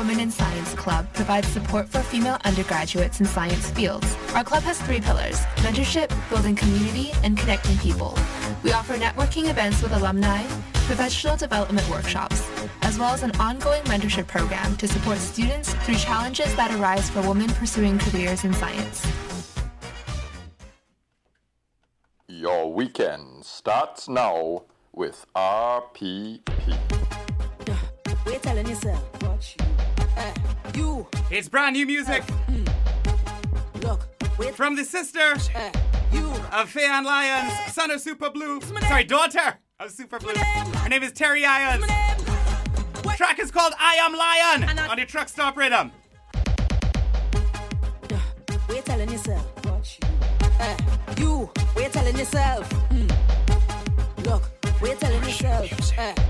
Women 0.00 0.20
in 0.20 0.30
Science 0.30 0.72
Club 0.72 1.06
provides 1.12 1.46
support 1.48 1.86
for 1.86 2.00
female 2.00 2.38
undergraduates 2.46 3.20
in 3.20 3.26
science 3.26 3.68
fields. 3.72 4.16
Our 4.34 4.42
club 4.42 4.62
has 4.62 4.80
three 4.80 4.98
pillars 4.98 5.38
mentorship, 5.56 6.08
building 6.30 6.56
community, 6.56 7.10
and 7.22 7.36
connecting 7.36 7.76
people. 7.76 8.16
We 8.62 8.72
offer 8.72 8.94
networking 8.94 9.50
events 9.50 9.82
with 9.82 9.92
alumni, 9.92 10.42
professional 10.88 11.36
development 11.36 11.86
workshops, 11.90 12.48
as 12.80 12.98
well 12.98 13.12
as 13.12 13.22
an 13.24 13.32
ongoing 13.32 13.82
mentorship 13.82 14.26
program 14.26 14.74
to 14.78 14.88
support 14.88 15.18
students 15.18 15.74
through 15.84 15.96
challenges 15.96 16.56
that 16.56 16.70
arise 16.80 17.10
for 17.10 17.20
women 17.28 17.50
pursuing 17.50 17.98
careers 17.98 18.44
in 18.44 18.54
science. 18.54 19.06
Your 22.26 22.72
weekend 22.72 23.44
starts 23.44 24.08
now 24.08 24.62
with 24.94 25.26
RPP. 25.36 26.40
We're 28.24 28.38
telling 28.38 28.66
you, 28.66 28.74
sir. 28.74 28.98
Watch 29.22 29.56
you. 29.60 29.79
You. 30.74 31.06
It's 31.30 31.48
brand 31.48 31.74
new 31.74 31.86
music. 31.86 32.22
Uh, 32.22 32.32
hmm. 32.32 33.80
Look, 33.80 34.08
wait. 34.38 34.54
From 34.54 34.76
the 34.76 34.84
sister 34.84 35.34
uh, 35.54 35.70
you. 36.12 36.28
of 36.52 36.68
Faye 36.68 36.88
Lions, 36.88 37.06
Lyons, 37.06 37.52
uh, 37.52 37.70
son 37.70 37.90
of 37.90 38.00
Super 38.00 38.30
Blue. 38.30 38.60
Sorry, 38.88 39.04
daughter 39.04 39.58
of 39.78 39.90
Super 39.90 40.18
Blue. 40.18 40.34
Her 40.34 40.88
name 40.88 41.02
is 41.02 41.12
Terry 41.12 41.42
Lyons. 41.42 41.84
Track 43.16 43.38
is 43.38 43.50
called 43.50 43.74
I 43.78 43.96
Am 43.96 44.14
Lion 44.14 44.78
on 44.88 44.96
the 44.96 45.04
truck 45.04 45.28
stop 45.28 45.56
rhythm. 45.56 45.92
Uh, 48.10 48.18
we're 48.68 48.82
telling 48.82 49.10
yourself. 49.10 49.46
Uh, 50.58 50.76
you, 51.18 51.50
we're 51.76 51.88
telling 51.88 52.16
yourself. 52.16 52.68
Mm. 52.90 54.24
Look, 54.24 54.50
we're 54.80 54.96
telling 54.96 55.22
yourself. 55.22 56.29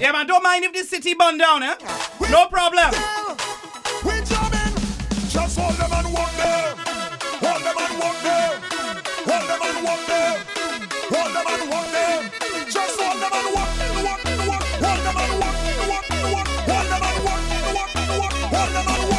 Yeah, 0.00 0.12
man, 0.12 0.26
don't 0.28 0.42
mind 0.44 0.64
if 0.64 0.72
the 0.72 0.84
city 0.84 1.14
burn 1.14 1.38
down, 1.38 1.62
eh? 1.62 1.74
No 2.30 2.46
problem. 2.46 2.90
We 4.04 4.12
jamming. 4.22 4.74
Just 5.28 5.58
hold 5.58 5.74
them 5.74 5.90
and 5.92 6.14
walk 6.14 6.30
them. 6.36 6.78
Hold 7.42 7.62
them 7.66 7.76
and 7.76 7.98
walk 7.98 8.18
them. 8.22 8.62
Hold 9.26 9.48
them 9.48 9.60
and 9.60 9.84
walk 9.84 10.06
them. 10.06 10.36
Hold 11.10 11.34
them 11.34 11.46
and 11.50 11.70
walk 11.70 11.90
them. 11.90 12.30
Just 12.70 13.00
hold 13.00 13.18
them 13.20 13.32
and 13.34 13.48
walk. 13.54 13.70
Walk, 14.06 14.22
walk. 14.46 14.62
Hold 14.78 15.00
them 15.02 15.18
and 15.18 15.34
walk. 15.40 15.56
Walk, 15.90 16.06
walk. 16.30 16.48
Hold 16.70 16.86
them 16.86 17.02
and 17.02 17.18
walk. 17.26 17.42
Walk, 17.74 17.90
walk. 18.18 18.32
Hold 18.54 18.70
them 18.70 18.86
and 18.86 19.10
walk 19.10 19.17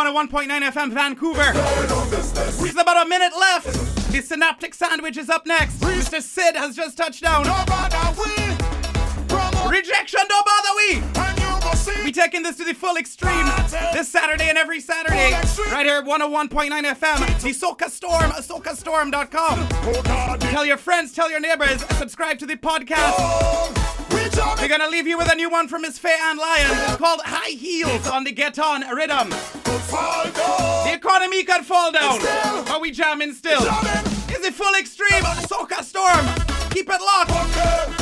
101.9 0.00 0.48
FM 0.48 0.92
Vancouver. 0.92 1.52
There's 2.58 2.74
about 2.74 3.04
a 3.04 3.08
minute 3.08 3.32
left. 3.38 3.66
The 4.10 4.22
Synaptic 4.22 4.72
Sandwich 4.72 5.18
is 5.18 5.28
up 5.28 5.44
next. 5.44 5.78
Mr. 5.80 6.22
Sid 6.22 6.56
has 6.56 6.74
just 6.74 6.96
touched 6.96 7.22
down. 7.22 7.44
Rejection, 9.68 10.20
don't 10.26 10.46
bother 10.46 10.68
we. 10.76 11.02
We 12.02 12.12
taking 12.12 12.42
this 12.42 12.56
to 12.56 12.64
the 12.64 12.72
full 12.72 12.96
extreme 12.96 13.44
this 13.92 14.08
Saturday 14.08 14.48
and 14.48 14.56
every 14.56 14.80
Saturday. 14.80 15.32
Right 15.70 15.84
here, 15.84 16.02
101.9 16.02 16.48
FM. 16.48 17.42
The 17.42 17.50
Soca 17.50 17.90
Storm, 17.90 18.30
socastorm.com. 18.30 20.38
Tell 20.38 20.64
your 20.64 20.78
friends, 20.78 21.12
tell 21.12 21.30
your 21.30 21.40
neighbors, 21.40 21.82
subscribe 21.98 22.38
to 22.38 22.46
the 22.46 22.56
podcast. 22.56 23.76
We're 24.36 24.68
gonna 24.68 24.88
leave 24.88 25.06
you 25.06 25.18
with 25.18 25.32
a 25.32 25.34
new 25.34 25.50
one 25.50 25.68
from 25.68 25.82
Miss 25.82 25.98
Faye 25.98 26.16
Ann 26.22 26.36
Lyon 26.36 26.96
called 26.98 27.20
High 27.24 27.50
Heels 27.50 28.06
on 28.06 28.24
the 28.24 28.32
Get 28.32 28.58
On 28.58 28.82
rhythm. 28.94 29.30
The 29.30 30.92
economy 30.94 31.42
could 31.44 31.64
fall 31.64 31.90
down, 31.90 32.20
but 32.66 32.80
we 32.80 32.90
jamming 32.90 33.32
still. 33.32 33.62
Is 33.62 34.44
it 34.44 34.54
full 34.54 34.74
extreme? 34.78 35.24
On 35.24 35.36
Soca 35.36 35.82
Storm. 35.82 36.26
Keep 36.70 36.90
it 36.90 37.00
locked. 37.00 37.99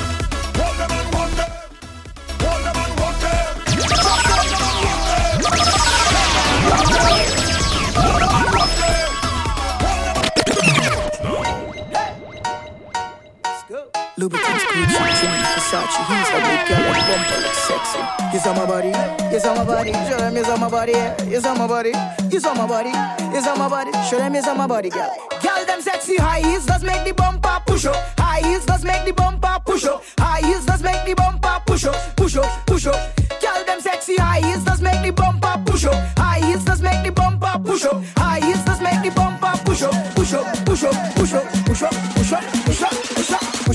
Louboutins, 14.18 14.62
Gucci, 14.74 14.98
Fendi, 14.98 15.28
Versace, 15.54 15.98
he's 16.08 16.30
a 16.30 16.40
big 16.42 16.66
girl 16.66 16.90
and 16.90 17.06
bumper 17.06 17.40
look 17.40 17.54
sexy. 17.54 17.98
Yes, 18.32 18.46
on 18.48 18.56
my 18.56 18.66
body, 18.66 18.88
yes, 18.88 19.46
on 19.46 19.56
my 19.56 19.64
body, 19.64 19.92
show 19.92 20.16
them 20.18 20.34
yes, 20.34 20.48
on 20.48 20.58
my 20.58 20.68
body, 20.68 20.92
yes, 21.30 21.46
on 21.46 21.56
my 21.56 21.66
body, 21.68 21.92
yes, 22.28 22.44
on 22.44 22.56
my 22.58 22.66
body, 22.66 22.90
yes, 22.90 23.46
on 23.46 23.58
my 23.60 23.68
body, 23.68 23.92
show 24.10 24.18
them 24.18 24.34
yes, 24.34 24.48
on 24.48 24.56
my 24.58 24.66
body, 24.66 24.90
girl. 24.90 25.08
Girl, 25.40 25.64
them 25.66 25.80
sexy 25.80 26.16
high 26.16 26.40
heels 26.40 26.66
does 26.66 26.82
make 26.82 27.04
the 27.04 27.12
bumper 27.12 27.62
push 27.64 27.86
up. 27.86 27.94
High 28.18 28.40
heels 28.40 28.66
does 28.66 28.82
make 28.84 29.04
the 29.04 29.12
bumper 29.12 29.56
push 29.64 29.84
up. 29.84 30.02
High 30.18 30.40
heels 30.40 30.66
does 30.66 30.82
make 30.82 31.04
the 31.06 31.14
bumper 31.14 31.62
push 31.64 31.84
up, 31.84 32.16
push 32.16 32.36
up, 32.36 32.66
push 32.66 32.86
up. 32.88 33.16
Girl, 33.40 33.64
them 33.66 33.80
sexy 33.80 34.16
high 34.16 34.40
heels 34.40 34.64
does 34.64 34.80
make 34.82 35.00
the 35.00 35.12
bumper 35.12 35.62
push 35.64 35.84
up. 35.84 35.94
High 36.18 36.40
heels 36.44 36.64
does 36.64 36.82
make 36.82 37.04
the 37.04 37.12
bumper 37.12 37.56
push 37.64 37.84
up. 37.84 38.02
High 38.16 38.40
heels 38.40 38.64
does 38.64 38.80
make 38.80 39.00
the 39.00 39.10
bumper 39.14 39.52
push 39.64 39.82
up, 39.82 39.94
push 40.16 40.32
up, 40.34 40.44
push 40.66 40.82
up, 40.82 41.14
push 41.14 41.34
up, 41.34 41.44
push 41.66 41.82
up, 41.82 41.92
push 42.16 42.32
up, 42.32 42.67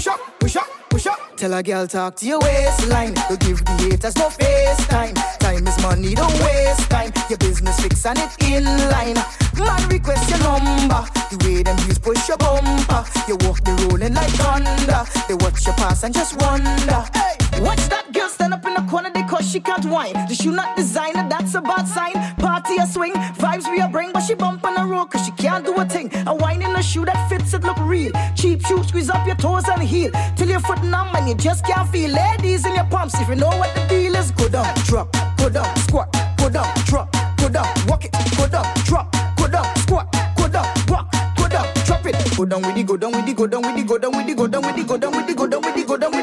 push 0.04 0.14
up, 0.14 0.40
push 0.40 0.56
up, 0.58 0.68
push 0.90 1.08
up. 1.08 1.38
Tell 1.38 1.54
a 1.54 1.64
girl 1.64 1.88
talk 1.88 2.16
to 2.18 2.26
your 2.26 2.40
waistline. 2.40 3.14
You 3.30 3.38
give 3.38 3.64
the 3.64 3.72
haters 3.84 4.16
no 4.18 4.30
face 4.30 4.88
time. 4.88 5.14
Time 5.40 5.66
is 5.66 5.82
money, 5.82 6.14
don't 6.14 6.34
waste 6.42 6.90
time. 6.90 7.12
Your 7.30 7.38
business 7.38 7.80
fix 7.80 8.06
and 8.06 8.20
it 8.20 8.44
in 8.44 8.66
line. 8.66 9.16
Man 9.58 9.88
request 9.90 10.30
your 10.30 10.40
number. 10.40 11.06
The 11.32 11.38
way 11.46 11.64
them 11.64 11.78
views 11.78 12.00
push 12.00 12.28
your 12.28 12.38
bumper. 12.38 13.06
You 13.28 13.38
walk 13.48 13.64
the 13.64 13.72
rolling 13.88 14.14
like 14.14 14.32
thunder. 14.32 15.04
They 15.28 15.36
watch 15.36 15.66
you 15.66 15.74
pass 15.74 16.04
and 16.04 16.14
just 16.14 16.40
wonder. 16.42 17.00
Hey, 17.14 17.62
watch 17.62 17.84
that 17.88 18.12
girl 18.12 18.28
stand 18.28 18.54
up 18.54 18.66
in 18.66 18.74
the 18.74 18.86
corner 18.90 19.12
because 19.12 19.50
she 19.50 19.62
can't 19.62 19.86
whine. 19.86 20.14
The 20.28 20.36
shoe 20.36 20.52
not 20.52 20.76
designer, 20.76 21.28
that's 21.30 21.56
a 21.56 21.62
bad 21.62 21.88
sign. 21.88 22.14
Party 22.38 22.76
a 22.78 22.86
swing, 22.88 23.14
vibes 23.40 23.72
we 23.72 23.80
a 23.80 23.88
bring, 23.88 24.12
but 24.12 24.24
she 24.24 24.34
bump 24.34 24.66
on 24.66 24.76
the 24.76 24.84
road 24.84 25.12
cause 25.12 25.26
she 25.26 25.32
can't 25.32 25.66
do 25.66 25.74
a 25.76 25.86
thing. 25.86 26.12
A 26.28 26.36
wine 26.36 26.62
in 26.62 26.76
a 26.76 26.84
shoe 26.84 27.06
that 27.06 27.30
fits 27.30 27.54
it 27.54 27.64
look 27.64 27.78
real. 27.80 28.12
Cheap 28.44 28.66
shoe, 28.66 28.84
squeeze 28.84 29.10
up 29.10 29.26
your 29.26 29.38
toes 29.38 29.64
and 29.70 29.82
heel. 29.82 30.12
Till 30.36 30.50
your 30.50 30.60
foot 30.60 30.84
numb 30.84 31.16
and 31.16 31.30
you 31.30 31.34
just 31.34 31.64
can't 31.64 31.88
feel. 31.88 32.12
Ladies 32.12 32.66
in 32.66 32.76
your 32.76 32.84
pumps, 32.84 33.18
if 33.22 33.30
you 33.30 33.36
know 33.36 33.48
what 33.48 33.74
the 33.74 33.88
deal 33.88 34.14
is, 34.16 34.32
go 34.32 34.50
down, 34.50 34.76
drop, 34.84 35.16
go 35.38 35.48
down, 35.48 35.74
squat, 35.78 36.12
go 36.36 36.50
down, 36.50 36.68
drop, 36.84 37.10
go 37.38 37.48
down, 37.48 37.74
walk 37.88 38.04
it, 38.04 38.12
go 38.36 38.46
down, 38.46 38.66
drop, 38.84 39.10
go 39.38 39.48
down, 39.48 39.76
squat, 39.78 40.12
go 40.36 40.50
down, 40.50 40.68
walk, 40.90 41.10
go 41.38 41.48
down, 41.48 41.74
drop 41.86 42.06
it. 42.06 42.36
Go 42.36 42.44
down 42.44 42.62
with 42.64 42.76
the 42.76 42.84
go 42.84 42.98
down 42.98 43.14
with 43.14 43.26
the 43.26 43.34
go 43.34 43.48
down 43.48 43.62
with 43.62 43.76
the 43.78 43.84
go 43.84 43.98
down 43.98 44.12
with 44.12 44.28
the 44.28 44.34
go 44.36 44.48
down 44.50 44.62
with 44.68 44.76
the 44.76 44.84
go 44.84 44.98
down 44.98 45.14
with 45.16 45.26
the 45.26 45.34
go 45.34 45.48
down 45.48 45.62
with 45.62 45.76
the 45.76 45.86
go 45.86 45.98
down 45.98 46.12
with 46.12 46.12
the 46.12 46.12
go 46.12 46.12
down 46.12 46.12
with 46.12 46.23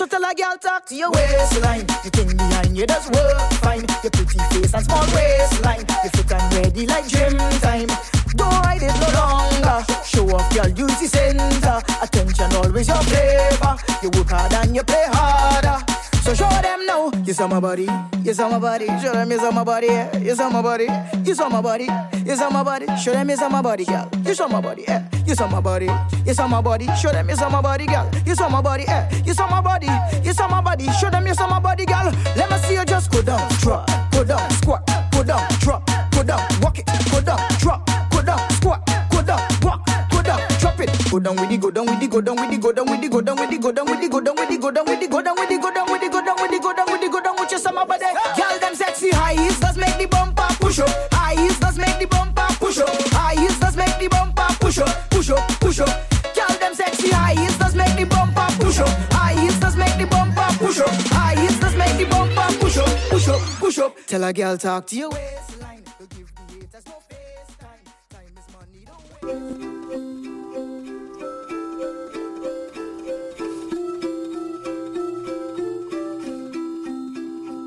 So 0.00 0.06
tell 0.06 0.24
a 0.24 0.34
girl 0.34 0.56
talk 0.58 0.86
to 0.86 0.94
your 0.94 1.10
waistline. 1.10 1.84
You 2.02 2.08
thing 2.08 2.34
behind 2.34 2.74
you 2.74 2.86
does 2.86 3.06
work 3.10 3.52
fine. 3.60 3.84
Your 4.02 4.10
pretty 4.10 4.38
face 4.48 4.72
and 4.72 4.82
small 4.82 5.04
waistline. 5.12 5.84
You 6.02 6.08
fit 6.08 6.32
and 6.32 6.54
ready 6.54 6.86
like 6.86 7.06
gym 7.06 7.36
time. 7.60 7.88
Don't 8.34 8.50
hide 8.64 8.80
it 8.80 8.96
no 8.96 9.08
longer. 9.12 9.84
Show 10.02 10.24
off, 10.34 10.54
girl, 10.54 10.72
the 10.72 11.06
center. 11.06 11.82
Attention 12.00 12.50
always 12.56 12.88
your 12.88 12.96
flavor. 12.96 13.76
You 14.02 14.08
work 14.16 14.30
hard 14.30 14.54
and 14.54 14.74
you 14.74 14.82
play 14.84 15.04
harder. 15.08 15.49
You 17.30 17.34
saw 17.34 17.46
my 17.46 17.60
body, 17.60 17.86
you 18.24 18.34
saw 18.34 18.48
my 18.48 18.58
body. 18.58 18.88
Show 19.00 19.12
them 19.12 19.30
you 19.30 19.38
saw 19.38 19.52
my 19.52 19.62
body, 19.62 19.86
yeah. 19.86 20.18
You 20.18 20.34
saw 20.34 20.50
my 20.50 20.60
body, 20.60 20.88
you 21.24 21.32
saw 21.32 21.48
my 21.48 21.62
body, 21.62 21.86
you 22.26 22.34
saw 22.34 22.50
my 22.50 22.64
body. 22.64 22.86
Show 22.96 23.12
them 23.12 23.30
you 23.30 23.36
saw 23.36 23.48
my 23.48 23.62
body, 23.62 23.84
girl. 23.84 24.10
You 24.26 24.34
saw 24.34 24.48
my 24.48 24.60
body, 24.60 24.82
yeah. 24.88 25.08
You 25.28 25.34
saw 25.36 25.46
my 25.46 25.60
body, 25.60 25.88
you 26.26 26.34
saw 26.34 26.48
my 26.48 26.60
body. 26.60 26.88
Show 26.96 27.12
them 27.12 27.28
you 27.28 27.36
saw 27.36 27.48
my 27.48 27.62
body, 27.62 27.86
girl. 27.86 28.10
You 28.26 28.34
saw 28.34 28.48
my 28.48 28.60
body, 28.60 28.82
yeah. 28.82 29.08
You 29.24 29.32
saw 29.32 29.46
my 29.48 29.60
body, 29.60 29.86
you 30.24 30.32
saw 30.32 30.48
my 30.48 30.60
body. 30.60 30.90
Show 30.90 31.08
them 31.08 31.24
you 31.24 31.34
saw 31.34 31.46
my 31.48 31.60
body, 31.60 31.86
girl. 31.86 32.12
Let 32.34 32.50
me 32.50 32.56
see 32.66 32.74
you 32.74 32.84
just 32.84 33.12
go 33.12 33.22
down, 33.22 33.48
drop, 33.60 33.88
go 34.10 34.24
down, 34.24 34.50
squat, 34.50 34.84
go 35.12 35.22
down, 35.22 35.46
drop, 35.60 35.88
go 36.10 36.24
down, 36.24 36.40
walk 36.60 36.80
it, 36.80 36.86
go 37.12 37.20
down, 37.20 37.38
drop, 37.60 37.86
go 38.10 38.22
down, 38.22 38.40
squat, 38.58 38.84
go 39.12 39.22
down, 39.22 39.40
walk, 39.62 39.86
go 40.10 40.20
down, 40.20 40.40
drop 40.58 40.80
it. 40.80 40.90
Go 41.08 41.20
down 41.20 41.36
with 41.36 41.48
the 41.48 41.58
go 41.58 41.70
down 41.70 41.86
with 41.86 42.00
the 42.00 42.08
go 42.08 42.20
down 42.20 42.36
with 42.36 42.50
the 42.50 42.58
go 42.58 42.72
down 42.72 42.86
with 42.86 43.00
the 43.00 43.08
go 43.08 43.20
down 43.20 43.36
with 43.36 43.50
the 43.50 43.58
go 43.58 43.70
down 43.70 43.86
with 43.86 44.00
the 44.00 44.08
go 44.08 44.20
down 44.20 44.34
with 44.34 44.48
the 44.50 44.58
go 44.58 44.70
down 44.70 44.84
with 44.86 45.00
the 45.00 45.08
go 45.08 45.22
down 45.22 45.34
with 45.36 45.48
the 45.48 45.58
go 45.58 45.70
down 45.74 45.79
up. 50.80 50.90
High 51.12 51.34
heels 51.34 51.58
does 51.58 51.78
make 51.78 51.98
the 51.98 52.06
bumper 52.06 52.46
push 52.58 52.78
up. 52.78 52.88
High 53.12 53.34
heels 53.34 53.58
does 53.58 53.76
make 53.76 53.98
the 53.98 54.08
bumper 54.08 54.46
push 54.60 54.78
up, 54.78 55.10
push 55.10 55.30
up, 55.30 55.48
push 55.60 55.80
up. 55.80 55.88
Girl, 56.34 56.58
them 56.58 56.74
sexy 56.74 57.10
high 57.10 57.34
heels 57.34 57.58
does 57.58 57.74
make 57.74 57.94
the 57.96 58.04
bumper 58.04 58.46
push 58.58 58.78
up. 58.78 58.88
High 59.12 59.34
heels 59.40 59.58
does 59.58 59.76
make 59.76 59.96
the 59.98 60.06
bumper 60.06 60.48
push 60.58 60.80
up. 60.80 60.90
High 61.12 61.40
heels 61.40 61.58
does 61.60 61.76
make 61.76 61.96
the 61.98 62.06
bumper 62.06 62.58
push 62.58 62.78
up, 62.78 62.88
push 63.10 63.28
up, 63.28 63.40
push 63.58 63.78
up. 63.78 63.96
Tell 64.06 64.24
a 64.24 64.32
girl 64.32 64.56
talk 64.56 64.86
to 64.88 64.96
your 64.96 65.10
waistline. 65.10 65.84
Give 66.16 66.32
the 66.34 66.54
haters 66.54 66.86
no 66.86 66.98
face 67.08 67.56
time. 67.58 67.84
Time 68.10 68.34
is 68.38 68.46
money, 68.54 68.84
don't 68.86 69.60
wait. 69.60 69.69